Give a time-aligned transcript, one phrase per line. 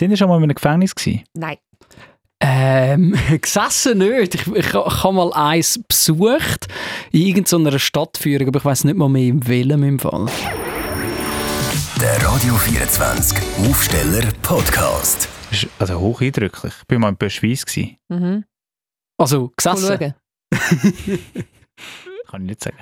[0.00, 1.24] Sind ihr schon mal in einem Gefängnis gewesen?
[1.34, 1.58] Nein.
[2.40, 4.34] Ähm, gesessen nicht.
[4.34, 6.68] Ich, ich, ich habe mal eins besucht
[7.12, 10.24] in irgendeiner Stadtführung, aber ich weiß nicht mal mehr in welchem im Fall.
[12.00, 15.28] Der Radio 24 Aufsteller Podcast.
[15.50, 16.72] Das ist Also hoch eindrücklich.
[16.72, 17.66] Ich war mal in Böschweiss.
[18.08, 18.46] Mhm.
[19.18, 19.98] Also gesessen.
[19.98, 20.14] schauen.
[22.26, 22.78] Kann ich nicht sagen.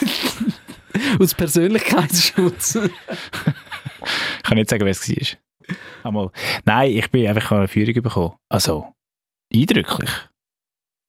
[1.20, 2.76] Aus Persönlichkeitsschutz.
[2.76, 5.45] Ich kann nicht sagen, wer es war.
[6.04, 6.30] Einmal.
[6.64, 8.34] Nein, ich bin einfach eine Führung bekommen.
[8.48, 8.92] Also,
[9.54, 10.10] eindrücklich.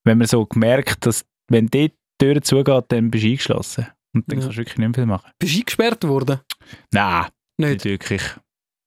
[0.05, 3.87] Wenn man so gemerkt, dass wenn dort die Tür zugeht, dann bist du eingeschlossen.
[4.15, 4.45] Und dann Ja.
[4.45, 5.31] kannst du wirklich nicht mehr viel machen.
[5.39, 6.39] Bist du eingesperrt worden?
[6.91, 7.25] Nein,
[7.57, 7.69] Nicht.
[7.69, 8.21] nicht wirklich.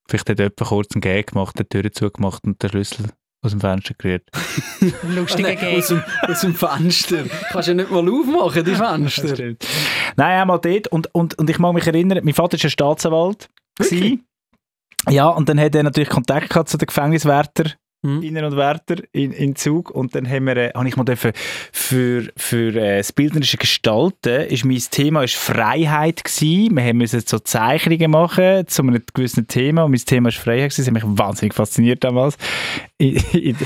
[0.09, 3.07] Vielleicht hat jemand kurz einen Gag gemacht, die Tür zugemacht und den Schlüssel
[3.43, 4.29] aus dem Fenster gerührt.
[5.15, 5.99] Lustiger Nein, aus, Gag.
[5.99, 7.25] dem, aus dem Fenster.
[7.53, 9.55] Kannst ja nicht mal aufmachen, die Fenster.
[10.17, 10.89] Nein, einmal dort.
[10.89, 13.49] Und, und, und ich mag mich erinnern, mein Vater war ein Staatsanwalt.
[13.79, 14.27] gewesen.
[15.09, 17.73] Ja, und dann hat er natürlich Kontakt gehabt zu den Gefängniswärtern,
[18.03, 18.23] Hm.
[18.23, 19.91] Innen- und Wärter in, in Zug.
[19.91, 21.33] Und dann haben wir, äh, habe ich mal dürfen
[21.71, 26.77] für, für äh, das bildnerische Gestalten, ist mein Thema ist Freiheit gewesen.
[26.77, 29.83] Wir haben müssen so Zeichnungen machen zu einem gewissen Thema.
[29.83, 30.81] Und mein Thema ist Freiheit gewesen.
[30.81, 32.39] Das hat mich wahnsinnig fasziniert damals.
[32.97, 33.57] In, in,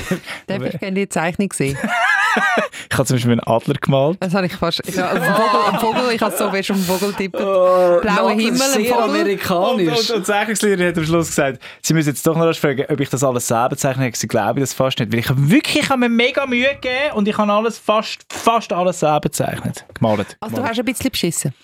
[0.48, 1.78] Darf ich gerne die Zeichnung sehen?
[2.90, 4.18] ich habe zum Beispiel einen Adler gemalt.
[4.20, 4.82] Das habe ich fast...
[4.86, 7.40] Ich habe einen Vogel, einen Vogel, ich habe so fest um den Vogel tippen.
[7.40, 9.04] Blauer Himmel, ein sehr Vogel.
[9.04, 9.88] amerikanisch.
[9.88, 12.60] Und, und, und die Zeichnungslehrerin hat am Schluss gesagt, sie müssen jetzt doch noch erst
[12.60, 14.08] fragen, ob ich das alles selber zeichne.
[14.08, 17.14] Ich glaube das fast nicht, weil ich habe wirklich ich habe mir mega Mühe gegeben
[17.14, 20.36] und ich habe alles fast, fast alles selber gezeichnet, gemalt.
[20.40, 20.70] Also du gemalt.
[20.70, 21.54] hast ein bisschen beschissen.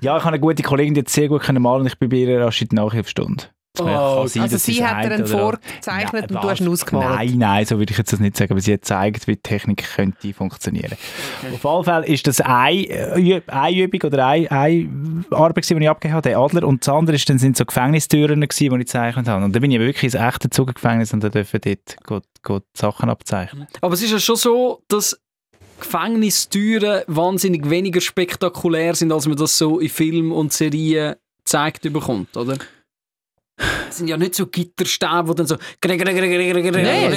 [0.00, 2.08] Ja, ich habe eine gute Kollegin, die hat sehr gut können malen und ich bin
[2.08, 3.44] bei ihr rasch in die Nachhilfestunde.
[3.78, 7.14] Oh, sein, Also sie hat dir eine einen oder vorgezeichnet und du hast ihn ausgemalt.
[7.14, 9.42] Nein, nein, so würde ich jetzt das nicht sagen, aber sie hat gezeigt, wie die
[9.42, 10.92] Technik könnte funktionieren.
[11.42, 15.88] Auf jeden Fall ist das eine, äh, eine Übung oder eine, eine Arbeit, die ich
[15.88, 16.66] abgegeben habe, der Adler.
[16.66, 19.44] Und das andere ist, dann sind so Gefängnistüren, gewesen, die ich gezeichnet habe.
[19.44, 23.08] Und dann bin ich wirklich ins echte Zugefängnis und dann dürfen dort gut, gut Sachen
[23.08, 23.68] abzeichnen.
[23.80, 25.18] Aber es ist ja schon so, dass
[25.80, 32.36] Gefängnistüren wahnsinnig weniger spektakulär sind, als man das so in Filmen und Serien gezeigt bekommt,
[32.36, 32.58] oder?
[33.90, 35.56] Es sind ja nicht so Gitterstäbe, die dann so...
[36.84, 37.12] Nein.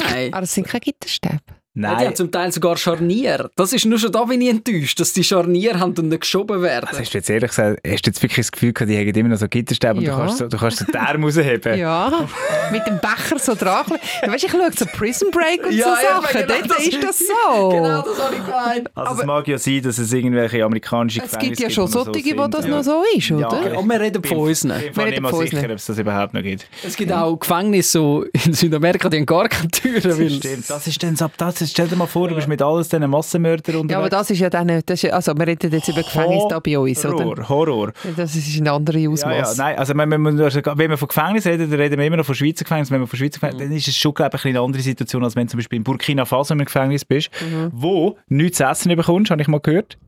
[0.00, 0.32] Nein.
[0.32, 1.38] Aber das sind keine Gitterstäbe.
[1.76, 3.50] Ja, die haben zum Teil sogar Scharnier.
[3.56, 6.62] Das ist nur schon da bin ich enttäuscht, dass die Scharnier haben und nicht geschoben
[6.62, 6.86] werden.
[6.88, 9.08] Also hast du jetzt ehrlich gesagt, hast du jetzt wirklich das Gefühl gehabt, die haben
[9.08, 10.12] immer noch so Gitterstäbe und Ja.
[10.12, 11.78] du kannst so, du kannst so die Arme rausheben?
[11.78, 12.26] Ja,
[12.70, 13.84] mit dem Becher so dran.
[14.22, 16.40] Ja, weißt, ich schaue so Prison Break und Ja, so ja, Sachen.
[16.46, 17.68] genau, Dort das ist das so.
[17.74, 18.90] Genau, das habe ich gemeint.
[18.94, 22.42] Also es mag ja sein, dass es irgendwelche amerikanischen es gibt ja schon solche, wo
[22.42, 22.54] sind.
[22.54, 22.70] das Ja.
[22.70, 23.76] noch so ist, Ja, oder?
[23.78, 24.76] Aber wir reden von uns nicht.
[24.76, 25.70] Ich bin Wir mir nicht reden mal sicher, nicht.
[25.70, 26.66] ob es das überhaupt noch gibt.
[26.84, 30.04] Es gibt auch Gefängnisse so in Südamerika, die haben gar keine Türen.
[30.18, 32.62] Weil Stimmt, das ist dann so, das ist, stell dir mal vor, du bist mit
[32.62, 33.90] alles diesen Massenmördern unterwegs.
[33.92, 36.60] Ja, aber das ist ja dann, das ist, also wir reden jetzt über Gefängnis da
[36.60, 37.24] bei uns, oder?
[37.24, 37.92] Horror, Horror.
[38.16, 39.56] Das ist ein anderes Ja, ja, Ausmaß.
[39.58, 42.64] nein, also wenn, wenn wir von Gefängnis reden, dann reden wir immer noch von Schweizer
[42.64, 42.90] Gefängnis.
[42.90, 45.34] Wenn wir von Schweizer Gefängnis, dann ist es schon, glaube ich, eine andere Situation, als
[45.36, 47.30] wenn du zum Beispiel in Burkina Faso im Gefängnis bist,
[47.72, 49.98] wo nichts zu essen bekommst, habe ich mal gehört.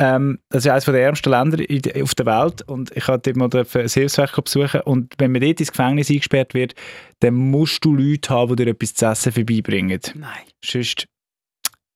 [0.00, 1.62] Ähm, das ist eines der ärmsten Länder
[2.02, 5.60] auf der Welt und ich habe dort mal ein Hilfswerk besuchen und wenn man dort
[5.60, 6.74] ins Gefängnis eingesperrt wird,
[7.20, 10.00] dann musst du Leute haben, die dir etwas zu essen vorbeibringen.
[10.16, 10.30] Nein.
[10.64, 11.06] Sonst,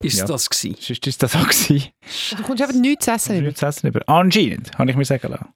[0.01, 0.27] Ist Ja.
[0.27, 0.77] das gewesen?
[0.79, 1.89] sonst ist das auch gewesen.
[2.37, 3.33] Du kommst einfach nichts zu essen.
[3.37, 3.47] über.
[3.47, 4.01] Nichts zu essen über.
[4.09, 5.49] Anscheinend, habe ich mir sagen lassen.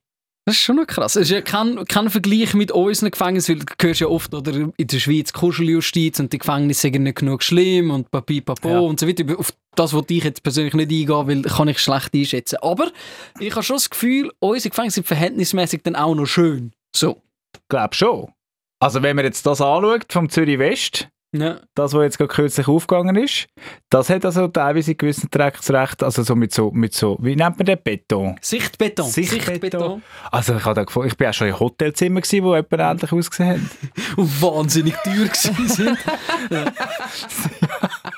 [0.45, 1.15] Das ist schon noch krass.
[1.15, 4.71] Es ist ja kein, kein Vergleich mit unseren Gefängnissen, weil du hörst ja oft oder
[4.77, 8.79] in der Schweiz Kuscheljustiz und die Gefängnisse sind nicht genug schlimm und papi, papo Ja.
[8.81, 9.39] und so weiter.
[9.39, 12.59] Auf das wollte ich jetzt persönlich nicht eingehen, weil kann ich schlecht einschätzen.
[12.61, 12.91] Aber
[13.39, 16.73] ich habe schon das Gefühl, unsere Gefängnisse sind verhältnismäßig dann auch noch schön.
[16.95, 17.23] So.
[17.69, 18.33] glaube schon.
[18.81, 21.61] Also wenn man jetzt das anschaut vom Zürich West, Ja.
[21.75, 23.47] das, was jetzt gerade kürzlich aufgegangen ist,
[23.89, 27.65] das hat also teilweise gewissen Drecksrecht, also so mit so, mit so, wie nennt man
[27.65, 28.37] den Beton?
[28.43, 29.07] Sichtbeton.
[29.07, 30.03] Sichtbeton.
[30.31, 33.63] Also ich, habe da ich bin auch schon in Hotelzimmern gewesen, wo jemand ähnlich ausgesehen
[33.63, 34.17] hat.
[34.19, 35.99] Und wahnsinnig teuer gewesen sind.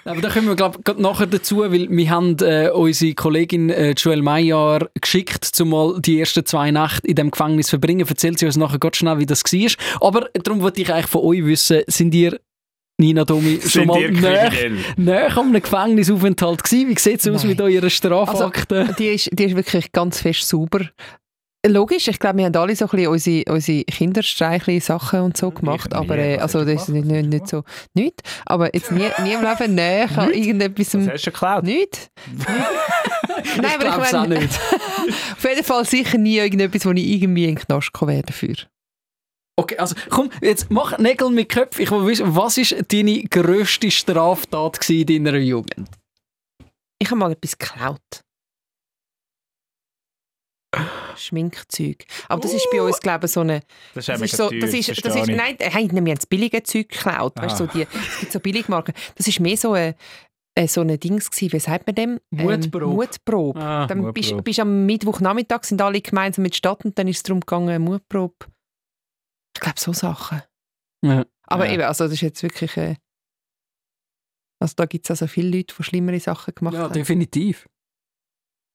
[0.04, 3.94] Aber da kommen wir glaube ich nachher dazu, weil wir haben äh, unsere Kollegin äh,
[3.96, 8.06] Joelle Maillard geschickt, um mal die ersten zwei Nächte in dem Gefängnis verbringen.
[8.08, 10.06] Erzählt sie uns nachher ganz schnell, wie das war.
[10.08, 12.40] Aber darum wollte ich eigentlich von euch wissen, sind ihr
[13.00, 14.52] Nina Domi schon mal näher,
[14.96, 16.88] näher an einem Gefängnisaufenthalt gewesen?
[16.88, 17.48] Wie sieht es aus Nein.
[17.50, 18.94] mit eurer Strafakte?
[18.98, 20.80] Die ist, die ist wirklich ganz fest sauber.
[21.66, 25.94] Logisch, ich glaube, wir haben alle so ein bisschen unsere, unsere Kinderstreichli-Sachen und so gemacht,
[25.94, 27.64] aber äh, also das ist nicht, nicht, nicht so,
[27.94, 31.64] nicht, aber jetzt nie, nie im Leben näher an irgendetwas, Das hast du geklaut.
[31.64, 32.10] nicht.
[33.56, 34.60] Nein, aber glaub's ich meine, auch nicht.
[35.32, 38.56] auf jeden Fall sicher nie irgendetwas, wo ich irgendwie in den Knast kommen werde dafür.
[39.56, 41.82] Okay, also komm, jetzt mach Nägel mit Köpfen.
[41.82, 45.88] Ich will wissen, was war deine grösste Straftat in deiner Jugend?
[46.98, 48.00] Ich habe mal etwas geklaut.
[51.16, 52.04] Schminkzeug.
[52.28, 53.60] Aber das ist bei uns, glaube ich, so eine...
[53.94, 55.36] Das ist Das ist so, das ist, das ist, ich.
[55.36, 57.34] nein, hey, wir haben das billige Zeug geklaut.
[57.36, 58.92] Weißt, du, so die, es gibt so Billigmarken.
[59.14, 59.94] Das ist mehr so ein
[60.56, 62.20] äh, so ein Dings gewesen, wie sagt man dem?
[62.30, 62.84] Mutprobe.
[62.84, 63.60] Ähm, Mutprobe.
[63.60, 64.42] Ah, dann bist Mutprobe.
[64.42, 67.82] bist am Mittwochnachmittag sind alle gemeinsam mit der Stadt und dann ist es darum gegangen,
[67.82, 68.46] Mutprobe.
[69.54, 70.42] Ich glaube, so Sachen.
[71.04, 71.24] Ja.
[71.46, 71.72] Aber Ja.
[71.72, 72.76] eben, also das ist jetzt wirklich...
[72.76, 72.96] Äh,
[74.60, 76.92] also da gibt es also viele Leute, die schlimmere Sachen gemacht ja, haben.
[76.94, 77.68] definitiv.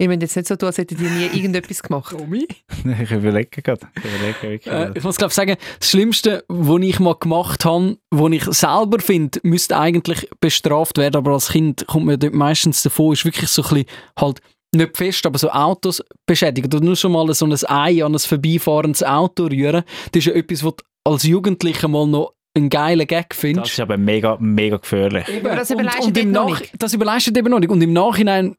[0.02, 2.16] Ihr müsst jetzt nicht so tun, als hättet ihr nie irgendetwas gemacht.
[2.18, 2.48] Tommy?
[3.02, 3.88] Ich überlege gerade.
[3.98, 4.72] Ich überlege.
[4.72, 9.00] Äh, ich muss glaube sagen, das Schlimmste, was ich mal gemacht habe, was ich selber
[9.00, 13.50] finde, müsste eigentlich bestraft werden, aber als Kind kommt man dort meistens davon, ist wirklich
[13.50, 13.86] so ein bisschen
[14.18, 14.42] halt
[14.76, 18.20] nicht fest, aber so Autos beschädigen oder nur schon mal so ein Ei an ein
[18.20, 19.84] vorbeifahrendes Auto rühren.
[20.12, 23.72] Das ist ja etwas, was du als Jugendlicher mal noch einen geilen Gag das findest.
[23.74, 25.26] ist aber mega, mega gefährlich.
[25.40, 26.74] Aber das und, überleistet dort noch Nach- nicht.
[26.78, 27.70] Das überleistet eben noch nicht.
[27.70, 28.56] Und im Nachhinein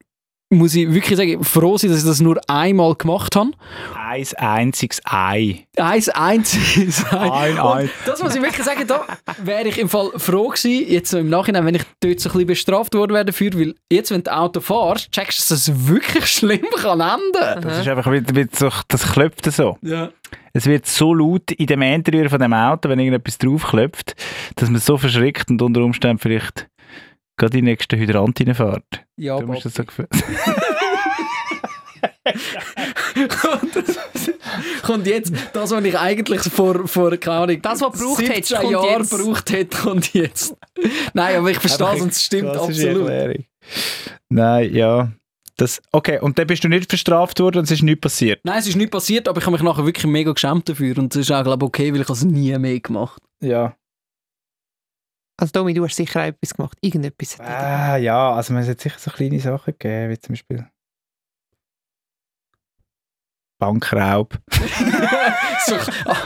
[0.51, 3.53] muss ich wirklich sagen, froh sein, dass ich das nur einmal gemacht habe.
[4.05, 5.67] Ein einziges Ei.
[5.77, 7.05] Eins einziges.
[7.13, 7.91] Ein Und Ei.
[8.05, 9.05] Das muss ich wirklich sagen, da
[9.45, 12.47] wäre ich im Fall froh gewesen, jetzt im Nachhinein, wenn ich dort so ein bisschen
[12.49, 16.27] bestraft worden wäre dafür, weil jetzt, wenn du Auto fährst, checkst du, dass es wirklich
[16.27, 17.63] schlimm kann enden.
[17.63, 19.79] Das ist einfach wieder so, das klopft so.
[19.83, 20.11] Ja.
[20.53, 24.17] Es wird so laut in dem Interieur von dem Auto, wenn irgendetwas draufklopft,
[24.57, 26.67] dass man so verschrickt und unter Umständen vielleicht
[27.41, 28.85] gerade in den nächsten Hydrant reinfährt.
[29.17, 30.09] Ja, Du musst das so gefühlt.
[34.83, 38.35] kommt jetzt das, was ich eigentlich vor, vor keine Ahnung, Das, was du gebraucht 17
[38.35, 39.11] hättest, kommt Jahren jetzt.
[39.11, 40.57] gebraucht hätte, kommt jetzt.
[41.15, 43.09] Nein, aber ich verstehe es und es stimmt absolut.
[43.09, 43.45] Erklärung.
[44.29, 45.11] Nein, ja.
[45.57, 48.41] Das, okay, und dann bist du nicht verstraft worden und es ist nichts passiert.
[48.45, 51.15] Nein, es ist nicht passiert, aber ich habe mich nachher wirklich mega geschämt dafür und
[51.15, 53.75] das ist auch, glaube ich, okay, weil ich es nie mehr gemacht Ja.
[55.41, 56.77] Also Domi, du hast sicher auch etwas gemacht.
[56.83, 57.39] Irgendetwas.
[57.39, 60.67] hat Ah, ja, also man hat sicher so kleine Sachen gegeben, wie zum Beispiel
[63.59, 64.39] Bankraub.
[65.67, 65.75] so,
[66.07, 66.17] ah,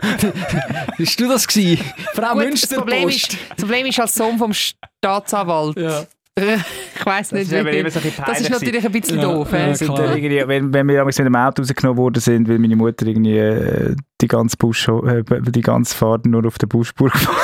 [0.96, 1.84] bist du das gewesen?
[2.14, 5.76] Frau Gut, das Problem ist, das Problem ist als Sohn vom Staatsanwalt.
[5.76, 6.04] Ja.
[6.36, 9.22] ich weiß nicht, ist wie- immer so ein bisschen das ist natürlich ein bisschen Ja,
[9.22, 9.52] doof.
[9.52, 13.06] ja, irgendwie, wenn, wenn wir damals mit dem Auto rausgenommen worden sind, weil meine Mutter
[13.06, 17.36] irgendwie äh, die ganze Busch, äh, die ganze Fahrt nur auf der Busspur gefahren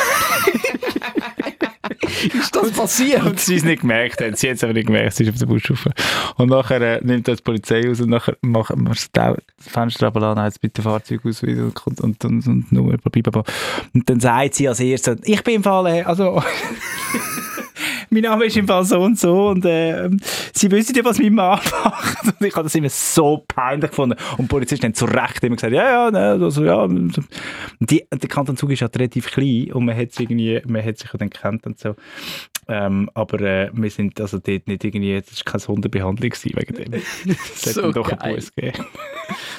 [2.27, 3.25] Ist das passiert?
[3.25, 4.37] und sie es nicht gemerkt hat.
[4.39, 5.93] Sie hat es aber nicht gemerkt, sie ist auf der Busspur.
[6.37, 10.45] Und nachher äh, nimmt das die Polizei raus und nachher macht man das Fenster runter,
[10.45, 13.45] jetzt bitte Fahrzeugausweis und, und, und, und, und Nummer, blablabla.
[13.95, 16.43] Und dann sagt sie als erstes, ich bin im Fall, äh, also...
[18.13, 20.11] mein Name ist im Fall so und so und äh,
[20.53, 22.41] sie wissen ja, was mein Mann macht.
[22.41, 24.17] Und ich habe das immer so peinlich gefunden.
[24.33, 26.83] Und die Polizisten haben zu Recht immer gesagt, ja, ja, ne, also, ja.
[26.83, 27.21] Und
[27.79, 31.13] die, der Kanton Zug ist halt relativ klein und man hat irgendwie, man hat sich
[31.13, 31.95] ja dann gekannt und so.
[32.73, 36.75] Ähm, aber äh, wir sind also dort nicht irgendwie, das war keine Sonderbehandlung gewesen wegen
[36.75, 37.03] dem.
[37.55, 38.35] Es hat So dann doch einen geil.
[38.37, 38.87] Bus gegeben.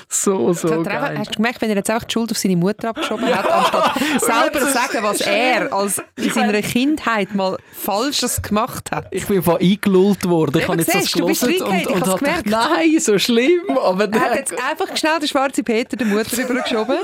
[0.08, 1.18] So, so einfach, geil.
[1.18, 4.00] hast du gemerkt, wenn er jetzt einfach die Schuld auf seine Mutter abgeschoben hat, anstatt
[4.22, 9.08] selber zu sagen, was er als in seiner Kindheit mal Falsches gemacht hat?
[9.12, 10.58] Ich bin von eingelullt worden.
[10.58, 13.62] Ich Eben, habe jetzt das siehst bist gelesen und, und habe gedacht, nein, so schlimm.
[13.78, 16.98] Aber Er hat jetzt einfach schnell den schwarzen Peter der Mutter übergeschoben,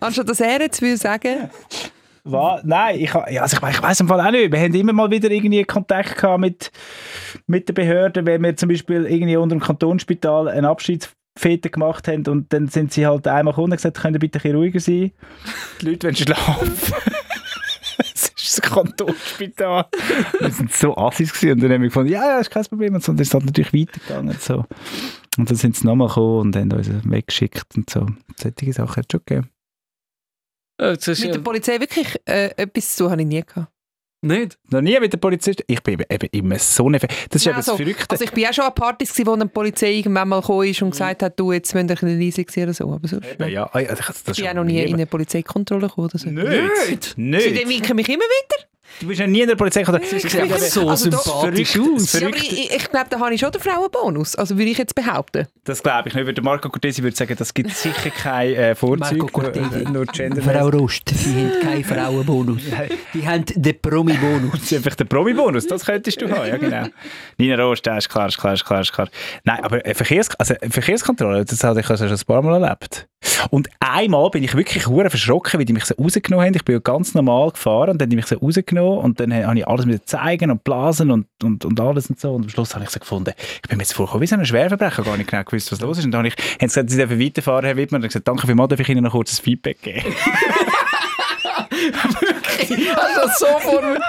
[0.00, 1.48] anstatt dass er jetzt will sagen,
[2.24, 2.64] Was?
[2.64, 4.50] Nein, ich, also ich, ich weiß im Fall auch nicht.
[4.50, 6.72] Wir haben immer mal wieder irgendwie Kontakt gehabt mit,
[7.46, 12.26] mit den Behörden, wenn wir zum Beispiel irgendwie unter dem Kantonsspital eine Abschiedsfete gemacht haben
[12.26, 14.80] und dann sind sie halt einmal gekommen und gesagt, könnt ihr bitte ein bisschen ruhiger
[14.80, 15.12] sein?
[15.82, 16.72] Die Leute wollen schlafen.
[17.96, 19.86] Es ist das Kantonsspital.
[20.40, 22.94] Wir sind so assis gewesen und dann haben wir gefunden, ja, ja, ist kein Problem.
[22.94, 24.30] Und dann ist es halt natürlich weitergegangen.
[24.30, 24.64] Und, so.
[25.38, 28.08] und dann sind sie nochmal gekommen und haben uns weggeschickt und so.
[28.36, 29.53] Solche Sachen hat es schon gegeben.
[30.78, 33.68] Ist mit der Polizei wirklich äh, etwas zu habe ich nie gehabt.
[34.22, 34.58] nicht.
[34.70, 35.62] Noch nie mit den Polizisten.
[35.66, 36.98] Ich bin eben, immer so eine.
[36.98, 38.10] Das ist Nein, eben das also, Verrückte.
[38.10, 40.82] Also ich bin auch schon an Partys, gewesen, wo eine Polizei irgendwann mal gekommen ist
[40.82, 42.92] und gesagt hat, du, jetzt müsst ihr ein bisschen leise sein oder so.
[42.92, 45.88] Aber sonst, Eben, ja, also ich, das ich bin auch noch nie in eine Polizeikontrolle
[45.88, 46.08] gekommen.
[46.08, 46.30] Oder so.
[46.30, 47.14] Nicht.
[47.14, 47.68] Sie Nicht.
[47.68, 48.73] winken mich immer wieder.
[49.00, 49.80] Du bist ja nie in der Polizei.
[49.82, 50.00] gekommen.
[50.08, 52.12] Sie Ich sieht glaube, so Also da- sympathisch aus.
[52.20, 54.34] Ja, aber ich, ich, glaube, da habe ich schon den Frauenbonus.
[54.36, 55.46] Also würde ich jetzt behaupten.
[55.64, 56.36] Das glaube ich nicht.
[56.36, 59.00] Der Marco Cortesi würde sagen, das gibt sicher kein äh, Vorzug.
[59.00, 59.80] Marco Cortesi.
[59.84, 60.04] äh, Nur.
[60.42, 62.62] Frau Rost, Sie haben keinen Frauenbonus.
[63.14, 64.72] Die haben den Promi-Bonus.
[64.72, 66.86] Einfach der Promi-Bonus, das könntest du haben, ja genau.
[67.38, 69.08] Nina Rost, das ist klar, ist klar, ist klar, ist klar.
[69.44, 73.08] Nein, aber eine Verkehrs also Verkehrskontrolle, das habe ich also schon ein paar Mal erlebt.
[73.50, 76.54] Und einmal bin ich wirklich hure verschrocken, weil die mich so rausgenommen haben.
[76.54, 79.32] Ich bin ja ganz normal gefahren und dann haben die mich so rausgenommen und dann
[79.32, 82.34] habe ich alles mit zeigen und blasen und, und, und alles und so.
[82.34, 84.46] Und am Schluss habe ich so gefunden, ich bin mir jetzt vorgekommen wie so ein
[84.46, 86.04] Schwerverbrecher, gar nicht genau gewusst, was los ist.
[86.04, 88.02] Und dann habe ich, haben sie gesagt, sie dürfen weiterfahren, Herr Wittmann.
[88.02, 90.04] Und ich habe gesagt, danke vielmals, darf ich Ihnen noch kurz ein Feedback geben?
[92.58, 94.00] Hast du das so vor mir?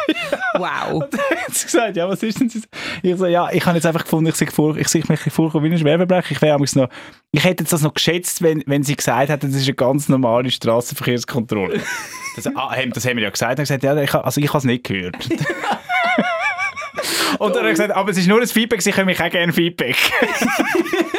[0.55, 1.03] Wow.
[1.03, 2.63] hat sie gesagt, ja, was ist denn das?
[3.01, 5.65] Ich so, ja, ich habe jetzt einfach gefunden, ich sehe vor, ich sehe mich vorkommen
[5.65, 6.31] wie ein Schwerverbrecher.
[6.31, 6.89] Ich, wäre noch,
[7.31, 10.09] ich hätte jetzt das noch geschätzt, wenn, wenn sie gesagt hätte, das ist eine ganz
[10.09, 11.81] normale Straßenverkehrskontrolle.
[12.35, 13.59] Das, ah, das haben wir ja gesagt.
[13.59, 15.15] Und gesagt, ja, ich, also ich habe es nicht gehört.
[17.39, 19.29] Und dann hat er gesagt, aber es ist nur ein Feedback, ich habe mich auch
[19.29, 19.95] gerne Feedback.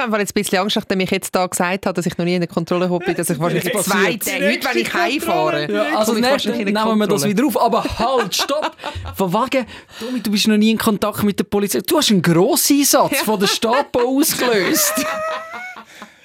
[0.00, 2.24] Ich habe jetzt ein bisschen Angst, nachdem ich jetzt da gesagt habe, dass ich noch
[2.24, 4.14] nie in der Kontrolle bin, dass ich wahrscheinlich Jetzt zwei.
[4.16, 7.60] Tage, heute, wenn ich heimfahre, Ja, also nächstes nehmen wir das wieder auf.
[7.60, 8.74] Aber halt, stopp!
[9.14, 9.66] Von wegen,
[9.98, 11.80] Tommy, du bist noch nie in Kontakt mit der Polizei.
[11.86, 15.04] Du hast einen Grosseinsatz von der Stapo ausgelöst.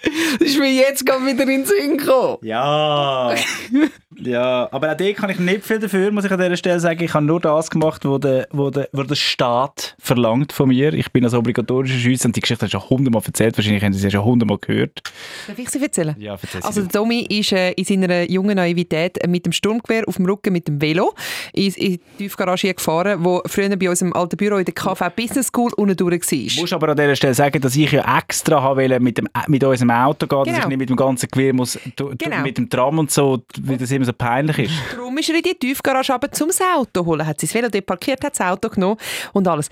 [0.40, 2.38] Das ist mir jetzt gerade wieder in den Sinn gekommen.
[2.42, 3.34] Ja.
[4.18, 7.04] ja, aber auch dort kann ich nicht viel dafür, muss ich an dieser Stelle sagen.
[7.04, 10.94] Ich habe nur das gemacht, was der, wo der, wo der Staat verlangt von mir.
[10.94, 13.58] Ich bin als obligatorischer Schütze und die Geschichte hast du schon hundertmal erzählt.
[13.58, 15.02] Wahrscheinlich haben Sie sie ja schon hundertmal gehört.
[15.48, 16.16] Darf ich sie erzählen?
[16.20, 20.04] Ja, erzähl sie Also der Tommy ist äh, in seiner jungen Naivität mit dem Sturmgewehr
[20.08, 21.14] auf dem Rücken mit dem Velo
[21.54, 25.48] in, in die Tiefgarage gefahren, wo früher bei unserem alten Büro in der KV Business
[25.48, 26.62] School unten durch Ich war.
[26.64, 29.90] muss aber an dieser Stelle sagen, dass ich ja extra habe mit, dem, mit unserem
[29.96, 30.58] Auto dass Genau.
[30.60, 32.42] ich nicht mit dem ganzen Gewehr muss, Genau.
[32.42, 34.74] mit dem Tram und so, weil das immer so peinlich ist.
[34.96, 37.26] Darum ist er in die Tiefgarage runter, um das Auto zu holen.
[37.26, 38.98] Hat sein Velo dort parkiert, hat das Auto genommen
[39.34, 39.70] und alles.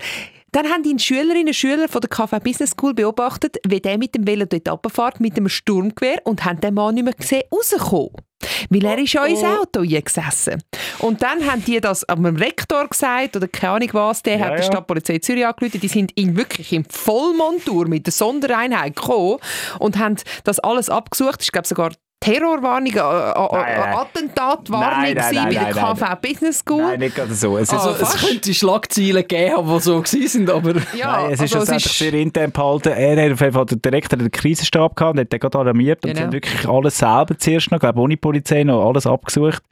[0.54, 4.14] Dann haben die Schülerinnen und Schüler von der KV Business School beobachtet, wie der mit
[4.14, 8.10] dem Velo dort runterfährt, mit dem Sturmgewehr und haben den Mann nicht mehr gesehen, rauskommen.
[8.70, 10.62] Weil er ist ja ins Auto eingesessen.
[11.00, 14.60] Und dann haben die das am Rektor gesagt, oder keine Ahnung was, der Ja, hat
[14.60, 19.38] die Stadtpolizei Zürich angerufen, die sind in, wirklich in Vollmontur mit der Sondereinheit gekommen
[19.80, 21.42] und haben das alles abgesucht.
[21.42, 21.90] Ich glaube sogar
[22.20, 23.02] Terrorwarnung, äh, äh,
[25.14, 26.82] nein, gewesen nein, bei der nein, KV Business School.
[26.82, 27.58] Nein, nicht gerade so.
[27.58, 30.72] Es ist, Also, es könnte Schlagzeilen geben, die so gewesen sind, aber...
[30.96, 32.88] Ja, Nein, es ist also schlussendlich sehr intern behalten.
[32.92, 36.02] Er hat auf jeden Fall den Direktor den Krisenstab gehabt und hat den gerade alarmiert
[36.02, 36.18] und Genau.
[36.18, 39.62] sie haben wirklich alles selber zuerst noch, glaube ohne Polizei noch alles abgesucht.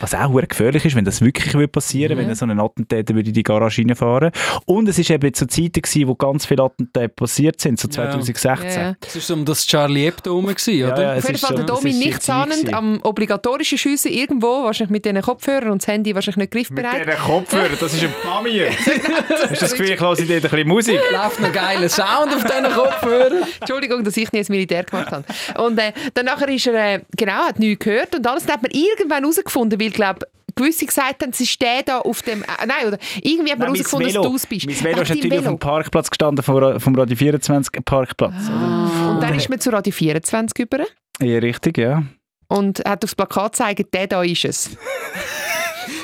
[0.00, 2.26] Was auch verdammt gefährlich ist, wenn das wirklich würde passieren Mhm.
[2.26, 4.32] wenn so ein Attentäter würde in die Garage reinfahren
[4.64, 7.92] Und es ist eben zu Zeiten gewesen, wo ganz viele Attentate passiert sind, so Ja.
[8.10, 8.68] 2016.
[8.70, 8.94] Ja, ja.
[9.06, 11.02] Es war um das Charlie Hebdo herum, gewesen, Ja, oder?
[11.02, 11.44] ja, Auf es ist
[11.90, 12.74] Fall der schon- es Domi ist die nichts Zeit ahnend gewesen.
[12.74, 17.06] am obligatorischen Schiessen irgendwo, wahrscheinlich mit diesen Kopfhörern und das Handy wahrscheinlich nicht Mit griffbereit.
[17.06, 18.70] diesen Kopfhörern, das ist ein Pamir.
[18.70, 21.00] Hast du das Gefühl, ich höre dir ein bisschen Musik?
[21.12, 23.42] Läuft noch geiler Sound auf diesen Kopfhörern.
[23.60, 25.24] Entschuldigung, dass ich nie ins Militär gemacht habe.
[25.62, 28.44] Und äh, dann nachher ist er, äh, genau, hat nichts gehört und alles.
[28.44, 32.22] Dann hat man irgendwann herausgefunden, weil, glaube gewisse gesagt haben, es ist der da auf
[32.22, 34.66] dem, äh, nein, oder irgendwie hat man herausgefunden, dass du aus bist.
[34.66, 35.56] mein Velo Ach, ist natürlich auf Velo.
[35.56, 38.34] dem Parkplatz gestanden, vom, vom Radio 24 Parkplatz.
[38.48, 39.10] oder?
[39.10, 40.84] Und dann ist man zu Radio 24 über
[41.20, 42.02] Ja, richtig, ja.
[42.48, 44.70] und hat aufs Plakat gezeigt, der da ist es.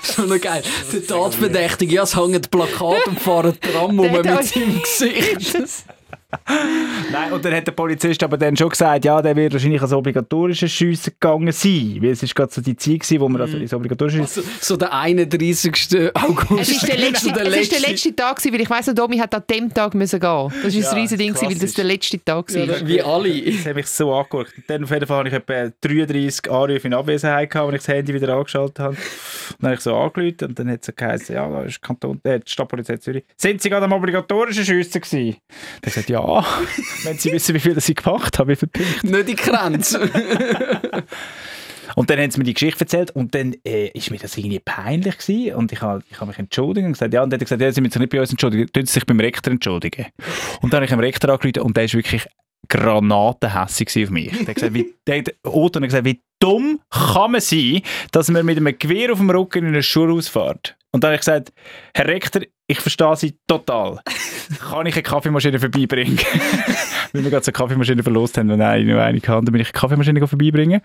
[0.02, 0.62] Schon noch geil.
[0.92, 5.56] Der Tatverdächtige, ja, es hängt Plakat und fahren Tram um mit seinem Gesicht.
[7.12, 9.92] Nein, und dann hat der Polizist aber dann schon gesagt, ja, der wird wahrscheinlich als
[9.92, 11.98] obligatorisches Schiessen gegangen sein.
[12.00, 14.76] Weil es ist gerade so die Zeit gewesen, wo man also ins obligatorische So, so
[14.76, 16.10] der 31.
[16.14, 16.60] August.
[16.60, 19.18] Es ist der letzte, So es ist der letzte Tag gewesen, weil ich weiss, Domi
[19.18, 20.52] hat an dem Tag müssen gehen.
[20.62, 22.64] Das ist Ja, ein riesen Ding gewesen, weil das der letzte Tag war.
[22.64, 23.42] Ja, Wie alle.
[23.42, 24.56] Das hat mich so angeguckt.
[24.56, 27.86] Und dann auf jeden Fall habe ich etwa 33 Anrufe in Abwesenheit gehabt, als ich
[27.86, 28.96] das Handy wieder angeschaltet habe.
[28.96, 31.80] Und dann habe ich so angerufen und dann hat es so geheißen, ja, da ist
[31.80, 33.24] Kanton, äh, die Stadtpolizei Zürich.
[33.36, 35.36] Sind Sie gerade am obligatorischen Schiessen gewesen?
[35.82, 36.15] Dann gesagt, ja,
[37.04, 39.06] wenn Sie wissen, wie viel das ich gemacht habe, wie viele Punkte.
[39.06, 40.00] Nicht die Grenze.
[41.94, 44.58] Und dann haben sie mir die Geschichte erzählt und dann äh, ist mir das irgendwie
[44.58, 47.42] peinlich gewesen und ich habe ich hab mich entschuldigt und gesagt, ja, und dann hat
[47.42, 49.52] er gesagt, ja, sie müssen sich nicht bei uns entschuldigen, tun Sie sich beim Rektor
[49.52, 50.06] entschuldigen.
[50.60, 52.26] Und dann habe ich dem Rektor angerufen und der ist wirklich
[52.68, 54.30] granatenhässig auf mich.
[54.30, 57.80] Der hat gesagt, wie, der hat, Otto hat gesagt, wie dumm kann man sein,
[58.12, 60.76] dass man mit einem Gewehr auf dem Rücken in eine Schulhaus fährt.
[60.92, 61.52] Und dann habe ich gesagt,
[61.94, 64.00] Herr Rektor, ich verstehe Sie total.
[64.70, 66.18] Kann ich eine Kaffeemaschine vorbeibringen?
[67.12, 69.60] Weil wir gerade so eine Kaffeemaschine verlost haben, wenn eine nur eine kann, dann bin
[69.60, 70.80] ich eine Kaffeemaschine vorbeibringen.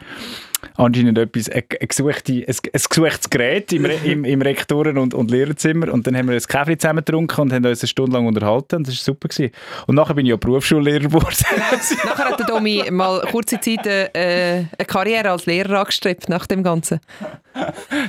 [0.76, 5.32] Anscheinend etwas, ein, ein, gesuchte, ein, ein gesuchtes Gerät im, im, im Rektoren- und, und
[5.32, 5.92] Lehrerzimmer.
[5.92, 8.78] Und dann haben wir ein Kaffee zusammen getrunken und haben uns eine Stunde lang unterhalten.
[8.78, 9.28] Und das war super.
[9.28, 9.52] Gewesen.
[9.88, 11.26] Und nachher bin ich ja Berufsschullehrer geworden.
[12.06, 16.64] Nachher hat der Domi mal kurze Zeit äh, eine Karriere als Lehrer angestrebt nach dem
[16.64, 17.00] Ganzen.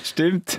[0.04, 0.58] Stimmt.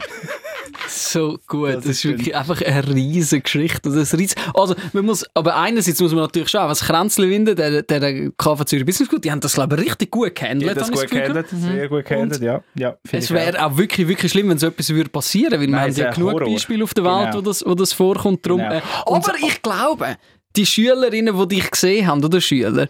[0.88, 1.76] So gut.
[1.76, 3.90] Das, Das ist ist wirklich einfach eine riesige Geschichte.
[3.90, 7.84] Das riesen also, man muss, aber einerseits muss man natürlich schauen, was Kränzle winden, der,
[7.84, 10.70] der, KV Zürich Business School, die haben das, glaube ich, richtig gut gehandelt.
[10.70, 11.48] Ja, das habe ich gut gehandelt.
[11.50, 12.64] Sehr gut gehandelt, ja.
[12.76, 15.72] ja Es wäre auch wirklich, wirklich schlimm, wenn so etwas würde passieren würde, weil wir
[15.72, 16.48] Nein, haben es ja genug Horror.
[16.52, 17.38] Beispiele auf der Welt, Genau.
[17.38, 18.46] wo, das, wo das vorkommt.
[18.46, 18.76] Drum, Genau.
[18.76, 20.18] äh, aber ich glaube,
[20.56, 22.88] die Schülerinnen, die dich gesehen haben, oder Schüler,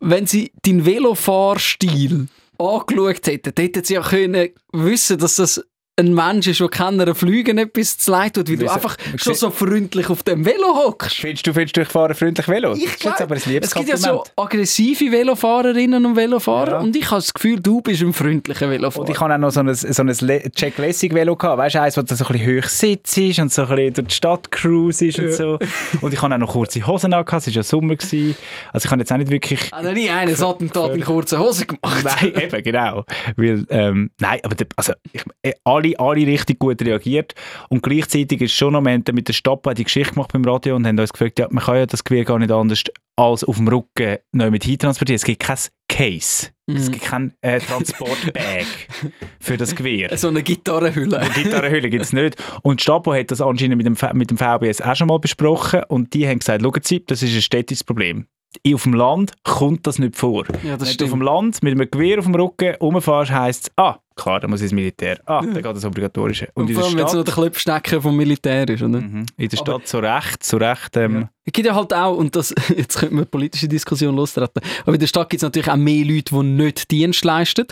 [0.00, 5.64] wenn sie deinen Velofahrstil angeschaut hätten, hätten sie ja können wissen, dass das
[5.96, 9.50] ein Mensch ist, der keiner Flügen etwas zu leid tut, weil du einfach schon so
[9.50, 11.16] freundlich auf dem Velo hockst.
[11.16, 12.72] Findest du, findest du, ich fahre freundlich Velo?
[12.74, 16.78] Ich jetzt aber ein es gibt ja so aggressive Velofahrerinnen und Velofahrer Ja.
[16.80, 19.02] und ich habe das Gefühl, du bist ein freundlicher Velofahrer.
[19.06, 21.82] Und ich hatte auch noch so ein, so ein Jack Lessig Velo gehabt, weißt du,
[21.82, 24.50] eins, wo du so ein bisschen hoch sitzt und so ein bisschen durch die Stadt
[24.50, 25.58] cruise ist und so.
[26.00, 27.96] Und ich hatte auch noch kurze Hosen an, es war ja Sommer.
[27.96, 28.34] Gewesen.
[28.72, 29.70] Also ich habe jetzt auch nicht wirklich...
[29.70, 32.02] habe noch nie einen Attentat in kurzen Hosen gemacht.
[32.04, 33.04] Nein, eben, genau.
[33.36, 37.34] Weil, ähm, nein, aber der, also, ich, äh, alle, alle richtig gut reagiert.
[37.68, 40.86] Und gleichzeitig ist schon haben dann mit der Stadt die Geschichte gemacht beim Radio und
[40.86, 42.82] haben uns gefragt, ja, man kann ja das Gewehr gar nicht anders
[43.16, 45.16] als auf dem Rücken neu mit transportieren.
[45.16, 45.58] Es gibt kein
[45.88, 46.48] Case.
[46.66, 46.92] Es Mhm.
[46.92, 48.64] gibt kein äh, Transportbag
[49.40, 50.16] für das Gewehr.
[50.16, 51.18] So eine Gitarrenhülle.
[51.18, 52.36] Eine Gitarrenhülle gibt es nicht.
[52.62, 55.82] Und die Stapo hat das anscheinend mit dem, mit dem VBS auch schon mal besprochen
[55.88, 58.26] und die haben gesagt, schauen Sie, das ist ein städtisches Problem.
[58.72, 60.44] Auf dem Land kommt das nicht vor.
[60.62, 61.12] Ja, Wenn du auf stimmt.
[61.12, 64.60] dem Land mit einem Gewehr auf dem Rücken rumfährst, heisst es, ah, klar, dann muss
[64.62, 65.18] ins Militär.
[65.26, 66.48] Ah, dann geht das Obligatorische.
[66.54, 69.00] Und, Und vor allem, wenn es noch der Klöpfstecker vom Militär ist, oder?
[69.00, 69.26] Mhm.
[69.36, 72.34] in der Aber- Stadt so recht, so recht, ähm, Es gibt ja halt auch, und
[72.36, 75.76] das, jetzt könnte man politische Diskussion lostreten, aber in der Stadt gibt es natürlich auch
[75.76, 77.66] mehr Leute, die nicht Dienst leisten.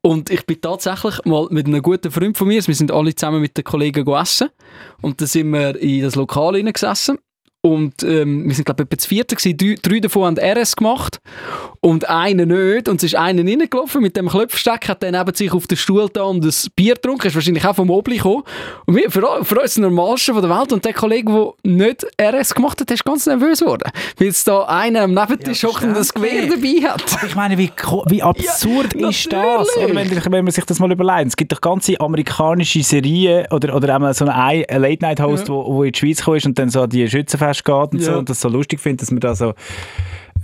[0.00, 3.40] Und ich bin tatsächlich mal mit einem guten Freund von mir, wir sind alle zusammen
[3.40, 4.48] mit den Kollegen gegessen,
[5.00, 7.18] und da sind wir in das Lokal hineingesessen.
[7.64, 9.78] Und ähm, wir sind, glaube ich, etwa zu vierten gewesen.
[9.82, 11.20] Drei, davon haben RS gemacht
[11.80, 12.88] und einer nicht.
[12.88, 16.08] Und es ist einer reingelaufen mit dem Klopfsteck, hat dann neben sich auf den Stuhl
[16.12, 17.28] da und ein Bier getrunken.
[17.28, 18.42] Ist wahrscheinlich auch vom Obli gekommen.
[18.86, 20.72] Und wir, für, für uns Normalste von der Welt.
[20.72, 23.92] Und der Kollege, der nicht RS gemacht hat, der ist ganz nervös geworden.
[24.18, 27.14] Weil es da einer am Nebentisch hockt und das Gewehr dabei hat.
[27.14, 27.70] Aber ich meine, wie,
[28.06, 29.76] wie absurd Ja, ist das?
[29.76, 31.28] Oder wenn, wenn man sich das mal überlegt.
[31.28, 35.84] Es gibt doch ganze amerikanische Serien oder, oder auch so einen einen Late-Night-Host, wo, wo
[35.84, 38.16] in die Schweiz gekommen ist und dann so die Schützenfest geht und so Ja.
[38.18, 39.54] und das so lustig findet, dass man da so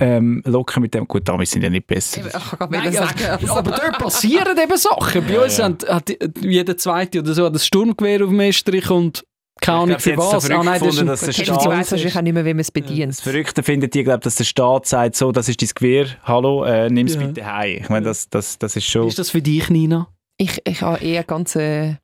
[0.00, 1.08] ähm, locker mit dem...
[1.08, 2.22] Gut, damals sind ja nicht besser.
[2.26, 5.26] Ich kann Nein, sagen, also, aber dort passieren eben Sachen.
[5.26, 9.24] Bei uns Hat, hat jeder Zweite oder so hat ein Sturmgewehr auf dem Estrich und
[9.60, 10.34] keine Ahnung Ich für was.
[10.34, 12.32] es so Ah, nein, das ist ein dass der Staat- die weiss wahrscheinlich auch nicht
[12.32, 13.10] mehr, wie man es bedient.
[13.12, 16.62] Das Verrückte findet die, glaube dass der Staat sagt, so, das ist dein Gewehr, hallo,
[16.62, 17.20] äh, nimm es Ja.
[17.26, 17.78] bitte heim.
[17.82, 19.08] Ich meine, das, das, das ist schon...
[19.08, 20.06] Ist das für dich, Nina?
[20.36, 21.96] Ich, ich habe eher ganz äh,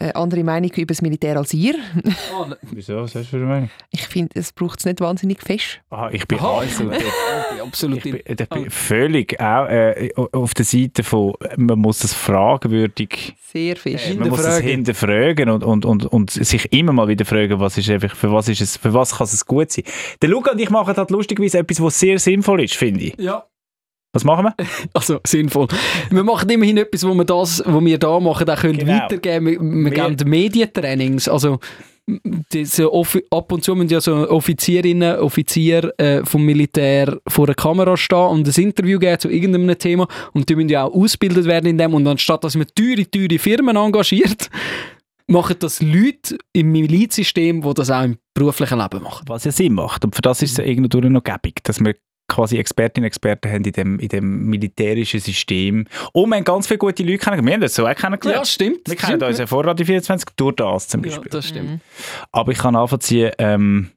[0.00, 1.74] äh, andere Meinung über das Militär als ihr.
[2.70, 2.96] Wieso?
[2.96, 3.70] Was hast du für eine Meinung?
[3.90, 5.80] Ich finde, es braucht es nicht wahnsinnig fest.
[5.90, 6.58] Aha, ich bin Aha.
[6.60, 6.90] also...
[7.62, 7.98] Absolut.
[7.98, 13.34] Ich bin, ich bin völlig auch äh, auf der Seite von, man muss das fragwürdig,
[13.52, 14.10] Sehr fest.
[14.10, 15.48] äh, man muss es Hinterfragen.
[15.48, 18.48] hinterfragen und, und, und, und sich immer mal wieder fragen, was ist einfach, für was
[18.48, 19.84] ist es, für was kann es gut sein.
[20.22, 23.18] Der Luca und ich machen halt lustigerweise etwas, was sehr sinnvoll ist, finde ich.
[23.18, 23.44] Ja.
[24.12, 24.54] Was machen wir?
[24.94, 25.68] Also sinnvoll.
[26.10, 28.92] Wir machen immerhin etwas, wo wir das, was wir da machen, auch können Genau.
[28.94, 29.46] weitergeben.
[29.46, 31.28] Wir, wir Wir- geben Medientrainings.
[31.28, 31.58] Also
[32.52, 37.54] diese Offi ab und zu müssen ja so Offizierinnen, Offizier äh, vom Militär vor der
[37.54, 41.44] Kamera stehen und ein Interview geben zu irgendeinem Thema und die müssen ja auch ausgebildet
[41.44, 44.48] werden in dem und anstatt dass man teure, teure Firmen engagiert,
[45.26, 49.24] machen das Leute im Milizsystem, die das auch im beruflichen Leben machen.
[49.28, 50.02] Was ja Sinn macht.
[50.06, 51.94] Und für das ist es ja irgendwo noch gäbig, dass wir
[52.28, 55.86] quasi Expertinnen und Experten haben in dem, in dem militärischen System.
[56.12, 57.46] Und wir haben ganz viele gute Leute kennengelernt.
[57.46, 58.40] Wir haben das so auch kennengelernt.
[58.40, 58.80] Ja, stimmt.
[58.86, 61.30] wir kennen uns ja vor Radio 24 durch das zum Ja, Beispiel.
[61.30, 61.80] das stimmt.
[62.30, 63.90] Aber ich kann nachvollziehen, ähm,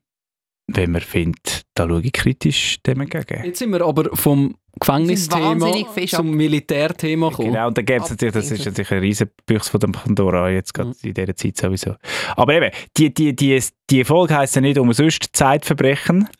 [0.67, 3.43] wenn man findet, da schaue ich kritisch dem entgegen.
[3.43, 5.69] Jetzt sind wir aber vom Gefängnisthema
[6.07, 7.51] zum Militärthema gekommen.
[7.51, 10.49] Genau, und dann gäbe es natürlich, das ist natürlich ein riesen Büchs von dem Pandora,
[10.49, 11.95] jetzt gerade in dieser Zeit sowieso.
[12.37, 16.29] Aber eben, die, die, die, die Folge heisst ja nicht umsonst Zeitverbrechen.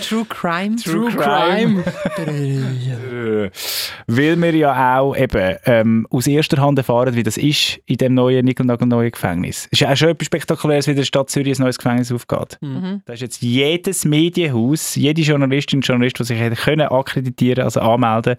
[0.00, 0.76] True Crime.
[0.76, 1.84] True Crime.
[2.16, 3.50] Äh,
[4.06, 8.14] Weil wir ja auch eben ähm, aus erster Hand erfahren, wie das ist in dem
[8.14, 9.66] neuen neuen Gefängnis.
[9.66, 12.12] Es ist ja auch schon etwas Spektakuläres, wie in der Stadt Zürich ein neues Gefängnis
[12.12, 12.58] aufgeht.
[12.60, 13.02] Mhm.
[13.04, 17.80] Da ist jetzt jedes Medienhaus, jede Journalistin und Journalist, die sich hätte können akkreditieren, also
[17.80, 18.36] anmelden,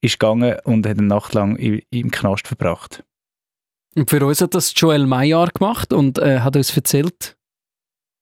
[0.00, 3.04] ist gegangen und hat eine Nacht lang im Knast verbracht.
[3.96, 7.36] Und für uns hat das Joel Maillard gemacht und äh, hat uns erzählt,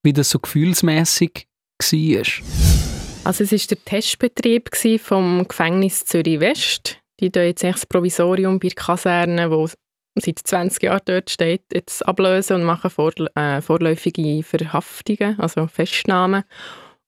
[0.02, 1.46] wie das so gefühlsmäßig
[1.82, 3.24] war.
[3.24, 6.98] Also es war der Testbetrieb vom Gefängnis Zürich West.
[7.20, 9.68] Die tun jetzt das Provisorium bei der Kaserne, wo
[10.16, 16.44] seit 20 Jahren dort steht, jetzt ablösen und machen vor, äh, vorläufige Verhaftungen, also Festnahmen.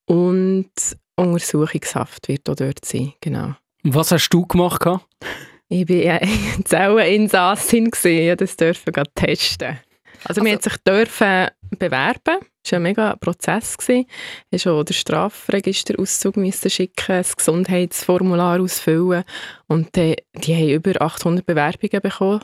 [0.06, 0.70] Und
[1.16, 3.54] Untersuchungshaft wird auch dort sein, genau.
[3.82, 4.84] Was hast du gemacht?
[5.68, 6.20] Ich war
[6.64, 8.40] Zelleninsassin, gewesen.
[8.40, 9.78] ich durfte das gerade testen.
[10.24, 12.38] Also, wir Also- sich dürfen bewerben.
[12.64, 13.76] Es war ein mega Prozess.
[13.76, 14.06] gewesen.
[14.50, 19.24] Ich musste auch den Strafregisterauszug müssen schicken, das Gesundheitsformular ausfüllen.
[19.66, 22.40] Und die, die haben über 800 Bewerbungen bekommen.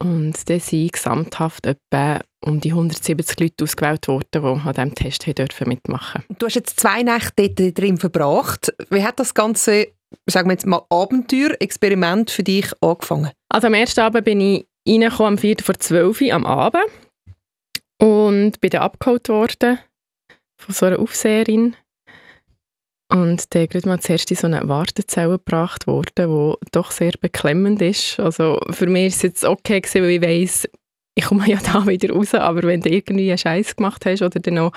[0.00, 5.26] Und dann sind gesamthaft etwa um die 170 Leute ausgewählt worden, die an diesem Test
[5.26, 8.72] dürfen mitmachen Du hast jetzt zwei Nächte drin verbracht.
[8.90, 9.88] Wie hat das ganze,
[10.26, 13.32] sagen wir jetzt mal, Abenteuer, Experiment für dich angefangen?
[13.48, 15.56] Also am ersten Abend bin ich reingekommen am 4.
[15.64, 16.84] vor 12 Uhr am Abend
[17.98, 19.78] und bin dann abgeholt worden
[20.56, 21.76] von so einer Aufseherin.
[23.10, 27.80] Und der gerade mal zuerst in so eine Wartezelle gebracht worden, die doch sehr beklemmend
[27.80, 28.20] ist.
[28.20, 30.68] Also für mich ist es jetzt okay gewesen, weil ich weiss,
[31.14, 34.40] ich komme ja da wieder raus, aber wenn du irgendwie einen Scheiß gemacht hast oder
[34.40, 34.72] dann noch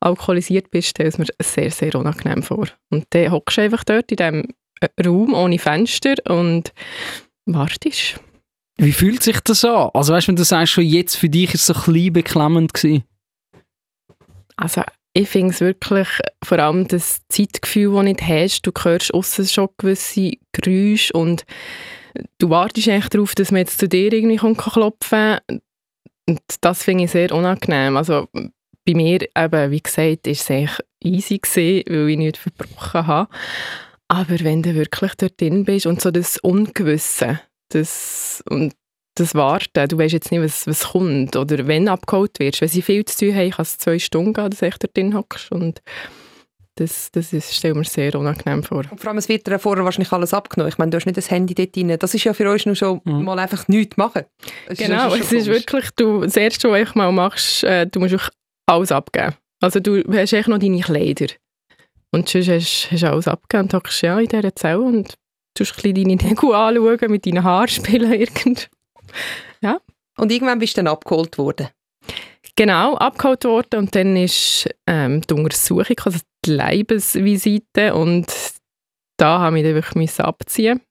[0.00, 2.66] alkoholisiert bist, stell es mir sehr, sehr unangenehm vor.
[2.90, 4.48] Und dann hockst du einfach dort in diesem
[5.02, 6.72] Raum ohne Fenster und
[7.46, 8.20] wartest.
[8.78, 9.90] Wie fühlt sich das an?
[9.94, 12.12] Also weißt du, wenn du sagst, schon jetzt für dich ist es so ein bisschen
[12.12, 13.04] beklemmend gewesen.
[14.56, 14.82] Also
[15.14, 16.08] ich finde es wirklich
[16.42, 18.62] vor allem das Zeitgefühl, das du nicht hast.
[18.62, 21.44] Du hörst aussen schon gewisse Geräusche und
[22.38, 25.38] du wartest eigentlich darauf, dass man jetzt zu dir irgendwie kommt, kann klopfen
[26.26, 27.96] Und das finde ich sehr unangenehm.
[27.96, 33.06] Also bei mir eben, wie gesagt, ist es eigentlich easy gewesen, weil ich nichts verbrochen
[33.06, 33.30] habe.
[34.08, 37.40] Aber wenn du wirklich dort drin bist und so das Ungewisse,
[37.74, 38.74] das, und
[39.14, 42.60] das Warten, du weißt jetzt nicht, was, was kommt oder wenn abgeholt wirst.
[42.60, 44.96] Wenn sie viel zu tun haben, kann es zwei Stunden gehen, dass du echt dort
[44.96, 45.52] drin hockst.
[45.52, 45.82] Und
[46.76, 48.84] das, das ist, stelle mir sehr unangenehm vor.
[48.90, 50.70] Und vor allem, es wird dir vorher wahrscheinlich alles abgenommen.
[50.70, 51.94] Ich meine, du hast nicht das Handy dort drin.
[51.98, 53.24] Das ist ja für uns nur schon mhm.
[53.24, 54.22] mal einfach nichts machen.
[54.66, 58.00] Das genau, ist es ist wirklich, du, das Erste, was du mal machst, äh, du
[58.00, 58.30] musst
[58.66, 59.34] alles abgeben.
[59.60, 61.26] Also du hast echt noch deine Kleider.
[62.10, 65.18] Und sonst hast, hast du alles abgegeben und hockst ja in dieser Zelle und
[65.54, 68.70] tust ein bisschen deine Nägel anschauen, mit deinen Haaren spielen irgend.
[69.60, 69.80] Ja.
[70.16, 71.68] Und irgendwann bist du dann abgeholt worden?
[72.56, 78.26] Genau, abgeholt worden und dann ist ähm, die Untersuchung, also die Leibesvisite und
[79.16, 80.82] da habe ich dann wirklich abziehen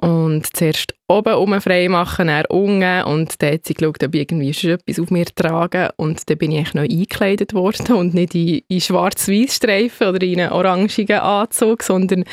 [0.00, 4.22] und zuerst oben um frei machen, dann unten und dann hat sie geschaut, ob ich
[4.22, 8.34] irgendwie schon etwas auf mir trage und dann bin ich noch eingekleidet worden und nicht
[8.34, 12.24] in, in schwarz-weiß Streifen oder in einen orangigen Anzug, sondern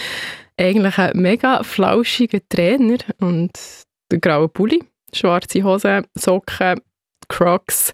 [0.62, 3.52] eigentlich ein mega flauschiger Trainer und
[4.12, 6.82] der graue Pulli, schwarze Hose, Socken,
[7.28, 7.94] Crocs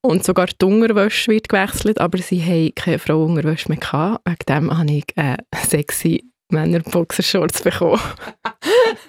[0.00, 4.26] und sogar die Unterwäsche wird gewechselt, aber sie haben keine Frau Unterwäsche mehr gehabt.
[4.26, 8.00] Wegen dem habe ich äh, sexy Männer-Boxershorts bekommen.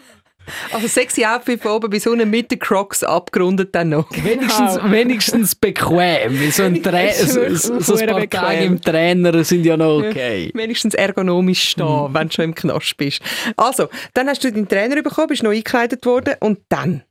[0.71, 4.09] Also sexy Outfit von oben bis unten mit den Crocs abgerundet dann noch.
[4.12, 4.91] Wenigstens, genau.
[4.91, 6.51] wenigstens bequem.
[6.51, 10.51] So ein, Tra so, so ein paar Tage im Trainer sind ja noch okay.
[10.53, 12.13] Ja, wenigstens ergonomisch stehen, mhm.
[12.13, 13.21] wenn du schon im Knast bist.
[13.57, 17.03] Also, dann hast du den Trainer bekommen, bist noch eingekleidet worden und dann?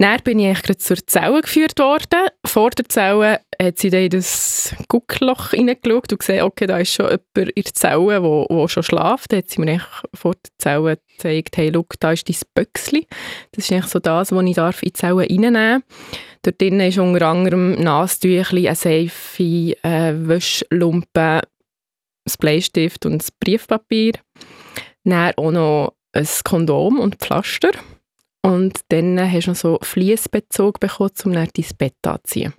[0.00, 2.28] Dann bin ich eigentlich zur Zelle geführt worden.
[2.46, 6.94] Vor der Zelle hat sie dann in das Guckloch hineingeschaut und gesehen, okay, da ist
[6.94, 9.30] schon jemand in der Zelle, wo, wo schon schläft.
[9.30, 9.82] Dann hat sie mir
[10.14, 13.04] vor der Zelle gezeigt, hey, schau, da ist dein Böckchen.
[13.52, 15.82] Das ist eigentlich so das, was ich darf in die Zelle reinnehmen darf.
[16.44, 24.12] Dort drinnen ist unter anderem Nasentüchli, eine Seife, äh, Wäschlumpen, ein Bleistift und das Briefpapier.
[25.04, 27.72] Dann auch noch ein Kondom und Pflaster.
[28.42, 32.54] Und dann hast du noch so Fließbezug bekommen, um dann dein Bett anzuziehen.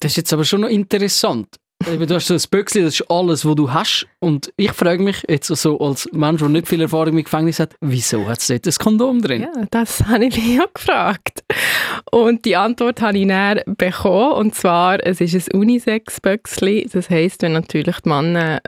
[0.00, 1.56] Das ist jetzt aber schon noch interessant.
[1.84, 4.06] Du hast so ein Büchse, das ist alles, was du hast.
[4.18, 7.76] Und ich frage mich jetzt so als Mensch, der nicht viel Erfahrung mit Gefängnis hat,
[7.80, 9.42] wieso hat es dort ein Kondom drin?
[9.42, 11.44] Ja, das habe ich mich auch gefragt.
[12.10, 14.32] Und die Antwort habe ich dann bekommen.
[14.32, 16.88] Und zwar, es ist ein Unisex-Büchsli.
[16.92, 18.60] Das heisst, wenn natürlich die Männer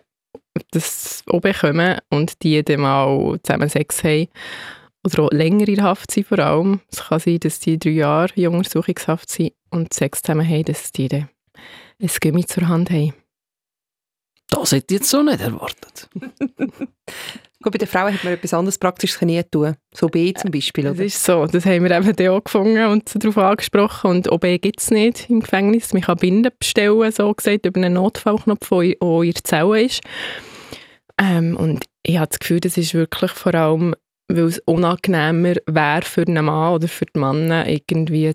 [0.70, 4.28] das auch bekommen und die dann mal zusammen Sex haben,
[5.04, 6.80] oder auch länger in Haft sind vor allem.
[6.90, 10.92] Es kann sein, dass die drei Jahre in Untersuchungshaft sind und Sex zusammen haben, dass
[10.92, 11.28] die dann
[12.00, 13.14] ein Gummi zur Hand haben.
[14.50, 16.08] Das hätte ich jetzt so nicht erwartet.
[17.62, 19.76] Gut, bei den Frauen hat man etwas anderes Praktisches nie tun.
[19.94, 20.94] So OB zum Beispiel, oder?
[20.94, 21.44] Das ist so.
[21.46, 24.10] Das haben wir eben auch gefunden und darauf angesprochen.
[24.10, 25.92] Und OB gibt es nicht im Gefängnis.
[25.92, 30.00] Man kann Binden bestellen, so gesagt, über einen Notfallknopf, der in der Zelle ist.
[31.20, 33.94] Ähm, und ich habe das Gefühl, das ist wirklich vor allem
[34.36, 38.32] weil es unangenehmer wäre für einen Mann oder für die Männer irgendwie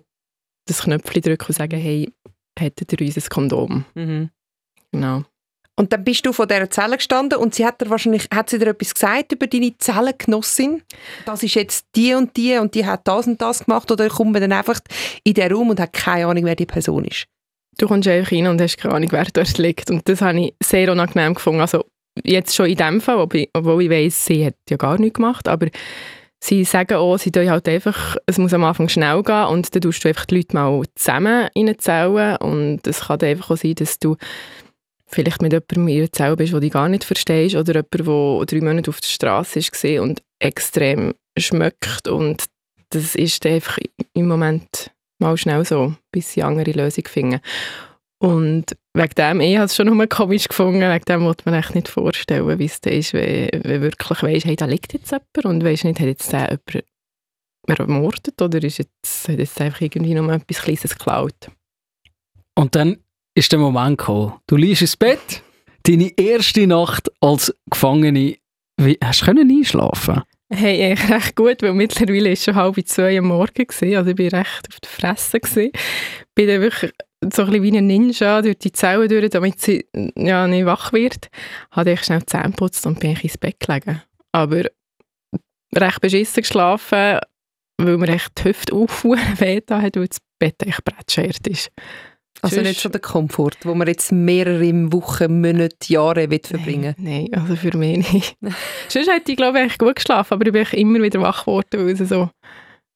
[0.66, 2.12] das Knöpfchen drücken und sagen, hey,
[2.58, 3.84] hättet ihr uns ein Kondom?
[3.94, 4.30] Mhm.
[4.92, 5.24] Genau.
[5.78, 8.58] Und dann bist du vor dieser Zelle gestanden und sie hat dir wahrscheinlich, hat sie
[8.58, 10.82] dir etwas gesagt über deine Zellengenossin?
[11.26, 14.32] Das ist jetzt die und die und die hat das und das gemacht oder kommt
[14.32, 14.80] man dann einfach
[15.22, 17.26] in den Raum und hat keine Ahnung, wer die Person ist?
[17.76, 20.54] Du kommst einfach rein und hast keine Ahnung, wer dort liegt und das habe ich
[20.62, 21.60] sehr unangenehm gefunden.
[21.60, 21.84] Also
[22.24, 23.16] jetzt schon in dem Fall,
[23.52, 25.68] obwohl ich weiss, sie hat ja gar nichts gemacht, aber
[26.40, 29.82] sie sagen auch, sie tun halt einfach, es muss am Anfang schnell gehen und dann
[29.82, 33.74] tust du einfach die Leute mal zusammen in eine und es kann einfach auch sein,
[33.74, 34.16] dass du
[35.06, 38.08] vielleicht mit jemandem in einer Zelle bist, den du gar nicht verstehst oder jemand,
[38.40, 42.44] der drei Monate auf der Straße ist und extrem schmeckt und
[42.90, 43.78] das ist einfach
[44.14, 47.40] im Moment mal schnell so, bis sie andere Lösung finden.
[48.18, 51.74] Und wegen dem, ich habe es schon nur komisch gefunden, wegen dem wollte man echt
[51.74, 55.44] nicht vorstellen, wie es da ist, wenn, wenn wirklich weisst, hey, da liegt jetzt jemand
[55.44, 56.58] und weisst nicht, hat jetzt der
[57.68, 61.50] jemand ermordet oder ist jetzt, hat jetzt einfach irgendwie nur etwas Kleines geklaut?
[62.54, 62.98] Und dann
[63.34, 64.34] ist der Moment gekommen.
[64.46, 65.42] Du liegst ins Bett,
[65.82, 68.36] deine erste Nacht als Gefangene.
[68.78, 72.88] Wie, hast du können einschlafen Hey, eigentlich recht gut, weil mittlerweile war es schon halb
[72.88, 73.66] zwei am Morgen.
[73.66, 75.40] Gewesen, also ich war recht auf der Fresse.
[75.40, 75.72] Gewesen.
[76.34, 76.92] bin dann wirklich
[77.34, 81.28] so ein wie ein Ninja durch die Zellen durch, damit sie ja, nicht wach wird.
[81.72, 84.02] Habe ich schnell die Zähne geputzt und bin ich ins Bett gelegen.
[84.32, 84.64] Aber
[85.74, 87.18] recht beschissen geschlafen,
[87.78, 91.70] weil mir echt die Hüfte auffuhren weh weil das Bett echt bretschert ist.
[92.42, 96.94] Also Sonst- nicht so der Komfort, wo man jetzt mehrere Wochen, Monate, Jahre will verbringen
[96.98, 98.36] Nein, nein, also für mich nicht.
[98.88, 102.00] Sonst hätte ich, glaube ich, gut geschlafen, aber ich bin immer wieder wach geworden, weil
[102.00, 102.30] es so,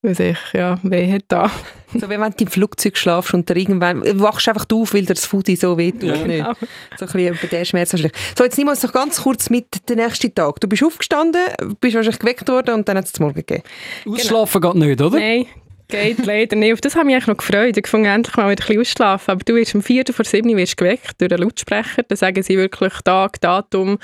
[0.02, 1.50] weil es echt, ja, weh hat da.
[1.92, 5.00] So wie wenn du im Flugzeug schlafst und dann irgendwann wachst du einfach auf, weil
[5.00, 6.02] dir das Fudi so weh tut.
[6.02, 6.24] Nicht?
[6.24, 6.52] Genau.
[6.96, 8.16] So ein bisschen über den Schmerz wahrscheinlich.
[8.38, 10.60] So, jetzt nehmen wir uns noch ganz kurz mit den nächsten Tag.
[10.60, 11.42] Du bist aufgestanden,
[11.80, 13.64] bist wahrscheinlich geweckt worden und dann hat es zum Morgen gegeben.
[14.06, 15.18] Ausschlafen geht nicht, oder?
[15.18, 15.46] Nein,
[15.90, 16.72] geht leider nicht.
[16.72, 17.76] Auf das habe ich mich noch gefreut.
[17.76, 19.32] Ich fange endlich mal wieder ein bisschen ausschlafen.
[19.32, 22.02] Aber du wirst um 4 vor 7 wirst geweckt durch einen Lautsprecher.
[22.04, 23.98] Dann sagen sie wirklich Tag, Datum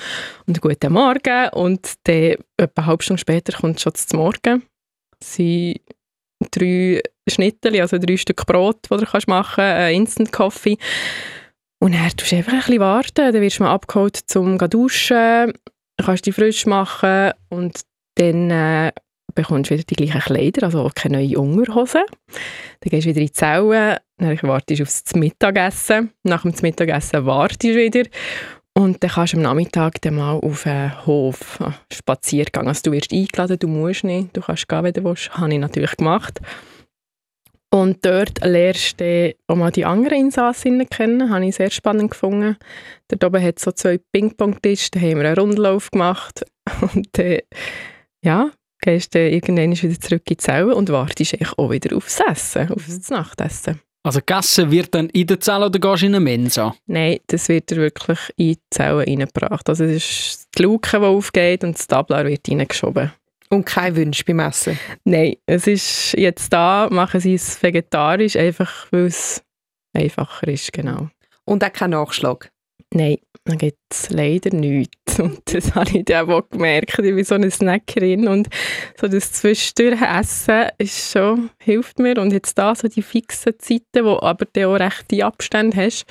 [0.47, 1.49] und guten Morgen.
[1.51, 4.63] Und dann etwa eine halbe Stunde später kommt schon zum Morgen.
[5.21, 5.81] Es sind
[6.51, 10.79] drei Schnittchen, also drei Stück Brot, die du kannst machen kannst, Instant Coffee.
[11.79, 13.33] Und dann tust du einfach ein bisschen warten.
[13.33, 15.53] Dann wirst du mal abgeholt zum gehen duschen.
[15.97, 17.81] Dann kannst du dich frisch machen und
[18.17, 18.93] dann äh,
[19.37, 22.05] bekommst du wieder die gleichen Kleider, also auch keine neue Unterhose.
[22.81, 26.11] Dann gehst du wieder in die Zelle, dann wartest du aufs Mittagessen.
[26.25, 28.03] Nach dem Mittagessen wartest du wieder.
[28.75, 32.69] Und dann kannst du am Nachmittag dann mal auf den Hof ah, Spaziergang.
[32.69, 35.31] Also du wirst eingeladen, du musst nicht, du kannst gehen, wenn du willst.
[35.39, 36.41] Habe ich natürlich gemacht.
[37.71, 41.31] Und dort lernst du auch mal die anderen Insassinnen kennen.
[41.31, 42.57] Habe ich sehr spannend gefunden.
[43.09, 46.45] Dort oben hat es so zwei Ping-Pong-Tische, da haben wir einen Rundlauf gemacht.
[46.81, 47.39] Und dann,
[48.23, 48.51] ja,
[48.87, 52.71] gehst du irgendwann wieder zurück in die Zelle und wartest eigentlich auch wieder aufs Essen,
[52.71, 53.81] aufs Nachtessen.
[54.05, 56.77] Also gegessen wird dann in der Zelle oder gehst du in eine Mensa?
[56.87, 59.69] Nein, das wird dir wirklich in die Zelle reingebracht.
[59.69, 63.13] Also es ist die Luke, die aufgeht und das Tablar wird reingeschoben.
[63.51, 64.79] Und kein Wunsch beim Essen.
[65.05, 69.43] Nein, es ist jetzt da, machen sie es vegetarisch, einfach weil es
[69.93, 71.09] einfacher ist, genau.
[71.45, 72.51] Und auch kein Nachschlag.
[72.95, 75.19] Nein, da gibt es leider nichts.
[75.19, 76.99] Und das habe ich dann auch gemerkt.
[76.99, 78.49] Ich bin so eine Snackerin und
[79.01, 82.21] so das zwischendurch Essen ist schon, hilft mir.
[82.21, 86.05] Und jetzt da so die fixen Zeiten, wo aber dann auch rechte Abstände hast,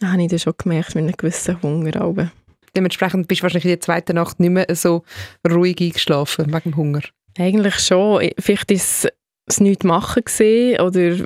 [0.00, 2.00] da habe ich dann schon gemerkt, mit einem gewissen Hunger.
[2.00, 2.32] Aber
[2.74, 5.02] Dementsprechend bist du wahrscheinlich in der zweiten Nacht nicht mehr so
[5.48, 7.02] ruhig eingeschlafen wegen dem Hunger.
[7.38, 8.30] Eigentlich schon.
[8.38, 9.08] Vielleicht war es
[9.46, 11.24] das nicht machen gewesen, oder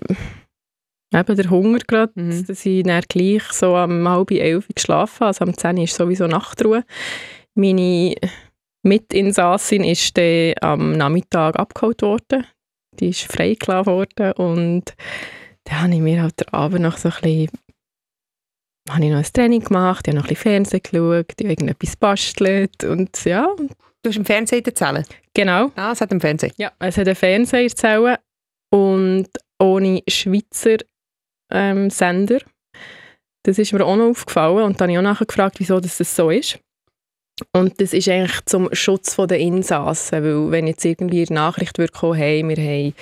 [1.14, 2.47] eben der Hunger gerade, Mhm.
[2.47, 5.27] dass ich dann gleich so am halb elf geschlafen habe.
[5.29, 6.85] Also am 10 Uhr ist sowieso Nachtruhe.
[7.55, 8.14] Meine
[8.83, 12.47] Mitinsassin ist dann am Nachmittag abgeholt worden.
[12.99, 14.95] Die ist freigelassen worden und
[15.64, 17.51] dann habe ich mir halt den Abend noch so ein bisschen
[18.88, 21.53] habe ich noch ein Training gemacht, ich habe noch ein bisschen Fernsehen geschaut, ich habe
[21.53, 23.49] irgendetwas bastelt und ja,
[24.03, 25.03] Du hast im Fernsehen Zelle?
[25.35, 25.73] genau.
[25.75, 26.53] Ah, es hat im Fernsehen.
[26.57, 28.21] Ja, es hat einen Fernseher Zelle
[28.71, 29.27] und
[29.59, 30.77] ohne Schweizer
[31.51, 32.41] ähm, Sender.
[33.43, 35.99] Das ist mir auch noch aufgefallen und dann habe ich auch nachher gefragt, wieso das,
[35.99, 36.59] so ist.
[37.53, 41.93] Und das ist eigentlich zum Schutz der Insassen, weil wenn jetzt irgendwie eine Nachricht würde
[41.93, 42.95] kommen, hey, wir haben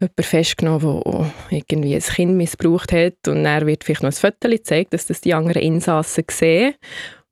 [0.00, 4.48] jemanden festgenommen, der irgendwie ein Kind missbraucht hat und er wird vielleicht noch ein Foto
[4.48, 6.74] gezeigt, dass das die anderen Insassen sehen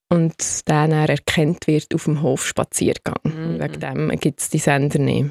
[0.09, 3.19] und dann er erkannt wird auf dem Hofspaziergang.
[3.25, 3.61] Mhm.
[3.61, 5.31] Wegen dem gibt es die Sender nicht.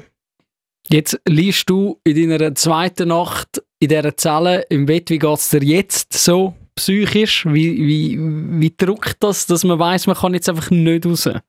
[0.88, 5.10] Jetzt liegst du in deiner zweiten Nacht in dieser Zelle im Bett.
[5.10, 7.46] Wie geht es dir jetzt so psychisch?
[7.46, 8.18] Wie, wie,
[8.60, 11.26] wie drückt das, dass man weiß, man kann jetzt einfach nicht raus?
[11.26, 11.42] Einen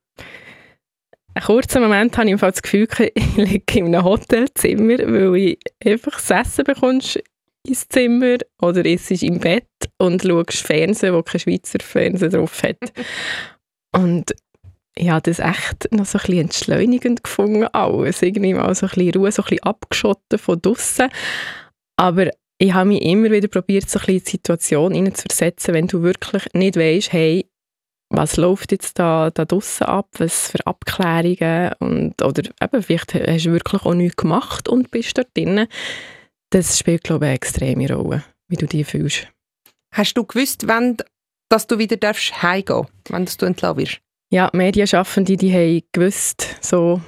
[1.45, 5.59] kurzen Moment habe ich im Fall das Gefühl, ich liege in einem Hotelzimmer, weil ich
[5.83, 7.19] einfach das Essen bekommst
[7.67, 9.67] ins Zimmer oder isst im Bett
[9.97, 12.77] und schaust Fernsehen, wo kein Schweizer Fernsehen drauf hat.
[13.95, 14.33] und
[14.97, 18.21] ich habe das echt noch so ein bisschen entschleunigend gefunden, alles.
[18.21, 21.09] Irgendwie mal so ein bisschen Ruhe, so ein bisschen abgeschotten von draussen.
[21.97, 25.87] Aber ich habe mich immer wieder probiert, so ein bisschen in die Situation hineinzuversetzen, wenn
[25.87, 27.49] du wirklich nicht weißt, hey,
[28.09, 33.45] was läuft jetzt da, da draussen ab, was für Abklärungen und, oder eben, vielleicht hast
[33.45, 35.67] du wirklich auch nichts gemacht und bist dort drin.
[36.51, 39.27] Das spielt, glaube ich, eine extreme Rolle, wie du dich fühlst.
[39.93, 40.97] Hast du gewusst, wenn,
[41.49, 44.01] dass du wieder darfst heimgehen wenn du entlassen wirst?
[44.31, 46.99] Ja, Medienschaffende, die haben gewusst, so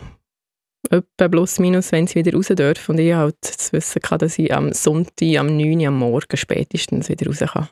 [0.90, 2.92] etwa plus minus, wenn sie wieder raus dürfen.
[2.92, 6.38] Und ich halt das Wissen gehabt, dass ich am Sonntag, am 9 Uhr am Morgen
[6.38, 7.68] spätestens wieder raus kann.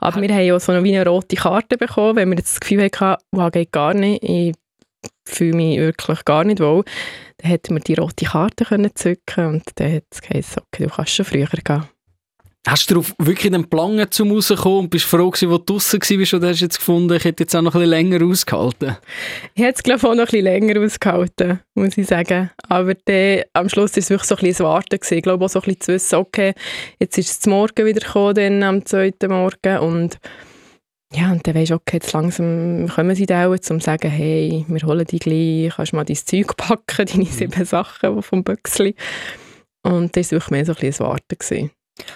[0.00, 2.84] Aber wir haben ja so eine, wie eine rote Karte bekommen, wenn wir das Gefühl
[2.84, 4.54] hatten, wow, geht gar nicht, ich
[5.26, 6.84] fühle mich wirklich gar nicht wohl.
[7.38, 10.90] Dann hätte mir die rote Karte können zücken und dann hat es geheißen, okay, du
[10.90, 11.84] kannst schon früher gehen.
[12.70, 16.00] Hast du darauf wirklich den Plan zum rauskommen und bist froh gewesen, wo du draussen
[16.02, 18.96] warst oder hast du jetzt gefunden, ich hätte jetzt auch noch ein bisschen länger ausgehalten?
[19.54, 22.50] Ich hätte es, glaube ich, auch noch ein bisschen länger ausgehalten, muss ich sagen.
[22.68, 24.98] Aber dann, am Schluss war es wirklich so ein bisschen das Warten.
[24.98, 25.16] Gewesen.
[25.16, 26.52] Ich glaube auch so ein bisschen zu wissen, okay,
[26.98, 30.18] jetzt ist es Morgen wieder gekommen, dann am zweiten Morgen und
[31.14, 34.66] ja, und dann weisst du, okay, jetzt langsam kommen sie da um zu sagen, hey,
[34.68, 38.94] wir holen dich gleich, kannst mal dein Zeug packen, deine sieben Sachen vom Büchsli.
[39.82, 41.38] Und das war wirklich mehr so ein bisschen das Warten.
[41.38, 41.70] Gewesen.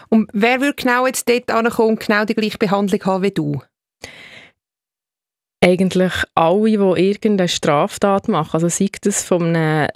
[0.08, 3.60] Und wer würde genau jetzt dort ankommen und genau die gleiche Behandlung haben wie du?
[5.64, 9.88] Eigentlich alle, die irgendeine Straftat machen, also sei das von einem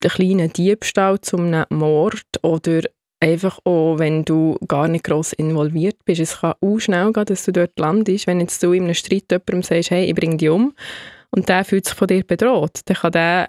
[0.00, 2.82] kleinen Diebstahl zu einem Mord oder
[3.20, 6.20] einfach auch, wenn du gar nicht gross involviert bist.
[6.20, 8.26] Es kann auch schnell gehen, dass du dort landest.
[8.26, 10.74] Wenn jetzt du in einem Streit jemandem sagst, hey, ich bringe dich um
[11.30, 13.46] und der fühlt sich von dir bedroht, dann kann der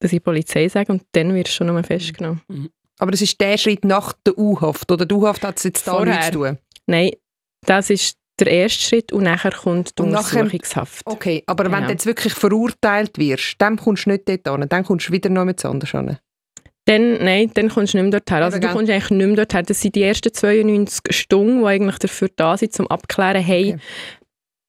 [0.00, 2.40] das in die Polizei sagen und dann wirst du schon nur festgenommen.
[2.48, 2.70] Mhm.
[3.00, 5.92] Aber das ist der Schritt nach der U-Haft oder die U-Haft hat es jetzt da
[5.92, 6.14] Vorher.
[6.14, 6.58] nichts zu tun?
[6.86, 7.10] Nein,
[7.66, 11.02] das ist der erste Schritt und nachher kommt die Und nachher- Untersuchungshaft.
[11.06, 11.86] Okay, aber wenn Genau.
[11.86, 15.28] du jetzt wirklich verurteilt wirst, dann kommst du nicht dort an, dann kommst du wieder
[15.30, 16.18] noch mit anders an.
[16.86, 18.42] Dann, nein, dann kommst du nicht mehr dorthin.
[18.42, 19.64] Also du kommst eigentlich nicht mehr dorthin.
[19.66, 23.76] Das sind die ersten 92 Stunden, die eigentlich dafür da sind, um abzuklären, hey,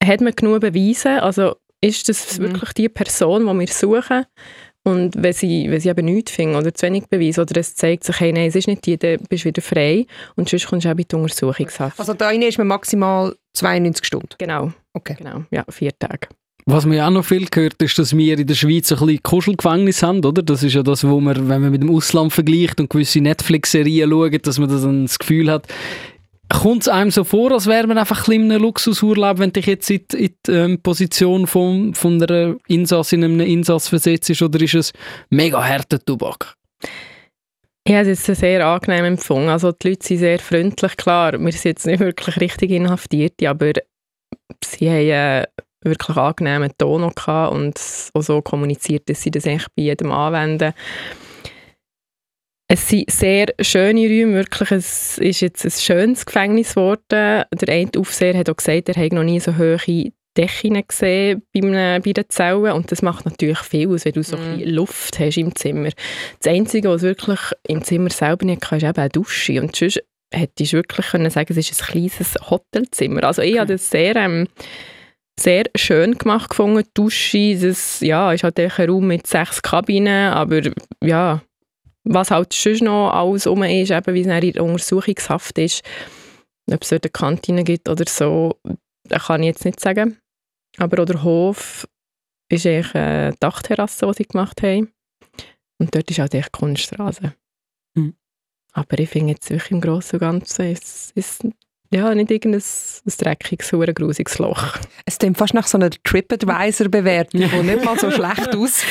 [0.04, 1.22] hat man genug Beweise?
[1.22, 2.44] Also ist das Mhm.
[2.52, 4.26] wirklich die Person, die wir suchen?
[4.84, 8.02] Und wenn sie, wenn sie eben nichts finden oder zu wenig Beweise oder es zeigt
[8.04, 10.84] sich, hey, nein, es ist nicht die, dann bist du wieder frei und sonst kommst
[10.86, 12.00] du auch in die Untersuchungshaft.
[12.00, 14.28] Also da rein ist man maximal 92 Stunden.
[14.38, 15.14] genau, Okay.
[15.16, 16.28] genau, ja, vier Tage.
[16.66, 19.22] Was man ja auch noch viel gehört, ist, dass wir in der Schweiz ein bisschen
[19.24, 20.42] Kuschelgefängnis haben, oder?
[20.42, 24.08] Das ist ja das, wo man, wenn man mit dem Ausland vergleicht und gewisse Netflix-Serien
[24.10, 25.66] schaut, dass man dann das Gefühl hat,
[26.52, 29.90] kommt es einem so vor, als wäre man einfach ein bisschen Luxusurlaub, wenn dich jetzt
[29.90, 34.60] in die, in die ähm, Position von, von einer Insassin, einem Insass versetzt ist, oder
[34.60, 34.92] ist es
[35.30, 36.54] mega harter Tobak?
[37.84, 39.48] Ich habe es sehr angenehm empfunden.
[39.48, 41.32] Also die Leute sind sehr freundlich, klar.
[41.32, 43.72] Wir sind jetzt nicht wirklich richtig Inhaftierte, aber
[44.64, 45.46] sie haben einen
[45.82, 50.74] wirklich angenehmen Ton und auch so kommuniziert, dass sie das eigentlich bei jedem anwenden.
[52.74, 54.70] Es sind sehr schöne Räume, wirklich.
[54.70, 57.04] Es ist jetzt ein schönes Gefängnis geworden.
[57.10, 59.76] Der eine Aufseher hat auch gesagt, er habe noch nie so hohe
[60.34, 64.22] Decken gesehen bei, einem, bei den Zellen und das macht natürlich viel aus, wenn du
[64.22, 65.90] so ein bisschen Luft hast im Zimmer.
[66.40, 70.02] Das Einzige, was wirklich im Zimmer selber nicht kann, ist eben eine Dusche und sonst
[70.32, 73.24] hättest du wirklich können sagen, es ist ein kleines Hotelzimmer.
[73.24, 74.48] Also ich habe das sehr, ähm,
[75.38, 80.32] sehr schön gemacht gefunden, die Dusche, das ja, ist halt ein Raum mit sechs Kabinen,
[80.32, 80.62] aber
[81.04, 81.42] ja,
[82.04, 85.82] was halt sonst noch alles rum ist, eben wie es in der Untersuchungshaft ist,
[86.70, 88.58] ob es dort eine Kantine gibt oder so,
[89.08, 90.18] das kann ich jetzt nicht sagen.
[90.78, 91.86] Aber der Hof
[92.50, 94.92] ist eigentlich eine Dachterrasse, die sie gemacht haben.
[95.78, 97.34] Und dort ist halt echt Kunststraße.
[97.94, 98.14] Mhm.
[98.72, 101.40] Aber ich finde jetzt wirklich im Großen und Ganzen ist es
[101.92, 104.76] ja, nicht irgendein ein dreckiges, grusiges Loch.
[105.04, 108.82] Es klingt fast nach so einer TripAdvisor-Bewertung, die nicht mal so schlecht aus.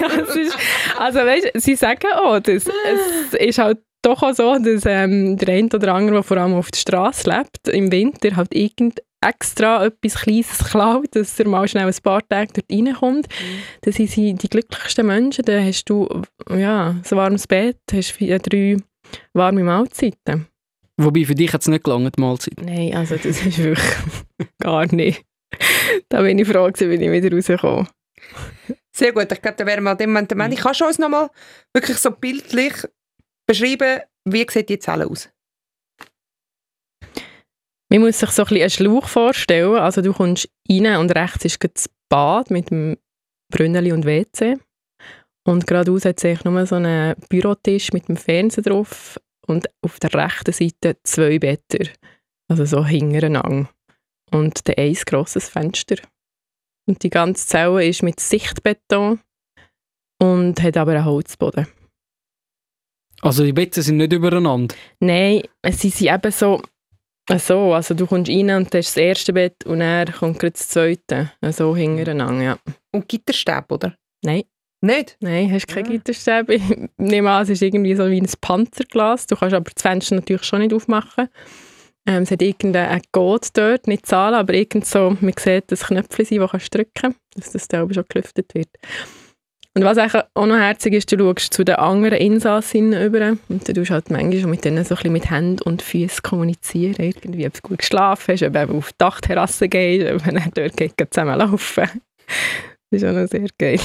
[0.00, 0.56] ja, ist,
[0.98, 5.54] also weißt, sie sagen auch, dass es ist halt doch auch so, dass ähm, der
[5.54, 9.84] eine oder andere, der vor allem auf der Straße lebt, im Winter halt irgend extra
[9.84, 13.26] etwas Kleines klaut, dass er mal schnell ein paar Tage dort reinkommt.
[13.82, 15.44] Das sind sie die glücklichsten Menschen.
[15.44, 16.08] Dann hast du
[16.50, 18.76] ja, ein warmes Bett, hast vier, drei
[19.32, 20.46] warme Mahlzeiten.
[21.00, 22.60] Wobei, für dich hat es nicht gelangt, die Mahlzeit.
[22.60, 23.96] Nein, also das ist wirklich
[24.58, 25.24] gar nicht.
[26.08, 27.88] Da bin ich froh, gewesen, wenn ich wieder rausgekommen
[28.92, 30.56] Sehr gut, ich glaube, da wären wir an dem Moment am Ende.
[30.56, 31.30] Kannst du uns nochmal
[31.72, 32.74] wirklich so bildlich
[33.46, 35.30] beschreiben, wie sieht die Zelle aus?
[37.90, 39.76] Man muss sich so ein bisschen einen Schlauch vorstellen.
[39.76, 42.98] Also du kommst rein und rechts ist das Bad mit dem
[43.50, 44.58] Brünneli und WC.
[45.46, 49.98] Und geradeaus hat es eigentlich nur so einen Bürotisch mit dem Fernseher drauf und auf
[49.98, 51.88] der rechten Seite zwei Betten.
[52.48, 53.68] Also so hintereinander.
[54.30, 55.96] Und dann ein grosses Fenster.
[56.86, 59.20] Und die ganze Zelle ist mit Sichtbeton
[60.20, 61.66] und hat aber einen Holzboden.
[63.20, 64.74] Also die Betten sind nicht übereinander.
[65.00, 66.62] Nein, sie sind eben so,
[67.36, 70.52] so, also du kommst rein und das ist das erste Bett und dann kommt gleich
[70.52, 72.58] das zweite, so hintereinander, ja.
[72.92, 73.96] Und Gitterstäbe, oder?
[74.22, 74.44] Nein,
[74.80, 75.16] Nicht?
[75.20, 75.92] nein, hast keine Ah.
[75.92, 76.54] Gitterstäbe.
[76.54, 76.62] Ich
[76.96, 80.44] nehme an, es ist irgendwie so wie ein Panzerglas, du kannst aber das Fenster natürlich
[80.44, 81.28] schon nicht aufmachen.
[82.06, 86.38] Ähm, es hat irgendeinen Code dort, nicht Zahlen, aber irgend so, man sieht das Knöpfchen,
[86.38, 88.68] das kannst du drücken kannst, dass das Teil schon gelüftet wird.
[89.74, 93.68] Und was eigentlich auch noch herzig ist, du schaust zu den anderen Insassinnen über und
[93.68, 97.46] du tust halt manchmal mit denen so ein bisschen mit Händen und Füßen kommunizieren, irgendwie,
[97.46, 100.94] ob du gut geschlafen hast, ob du auf die Dachterrasse gehst, ob dann dort geht,
[101.10, 101.88] zusammen laufen.
[102.90, 103.80] Das ist auch noch sehr geil.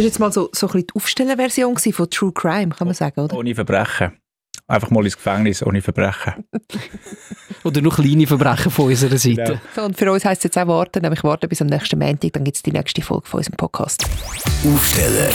[0.00, 2.86] Das war jetzt mal so, so ein bisschen die Aufstellerversion gewesen von True Crime, kann
[2.86, 3.36] man sagen, oder?
[3.36, 4.12] Ohne Verbrechen.
[4.66, 6.44] Einfach mal ins Gefängnis, ohne Verbrechen.
[7.64, 9.42] Oder noch kleine Verbrechen von unserer Seite.
[9.42, 9.60] Genau.
[9.74, 12.32] So, und für uns heisst es jetzt auch warten, nämlich warten bis am nächsten Montag,
[12.32, 14.06] dann gibt es die nächste Folge von unserem Podcast.
[14.72, 15.28] Aufsteller,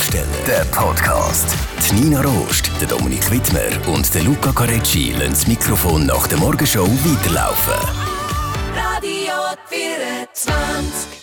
[0.47, 1.55] der Podcast.
[1.88, 6.39] Die Nina Rost, der Dominik Wittmer und der Luca Carecci lassen das Mikrofon nach der
[6.39, 7.74] Morgenshow weiterlaufen.
[8.74, 9.34] Radio
[9.70, 11.14] 24.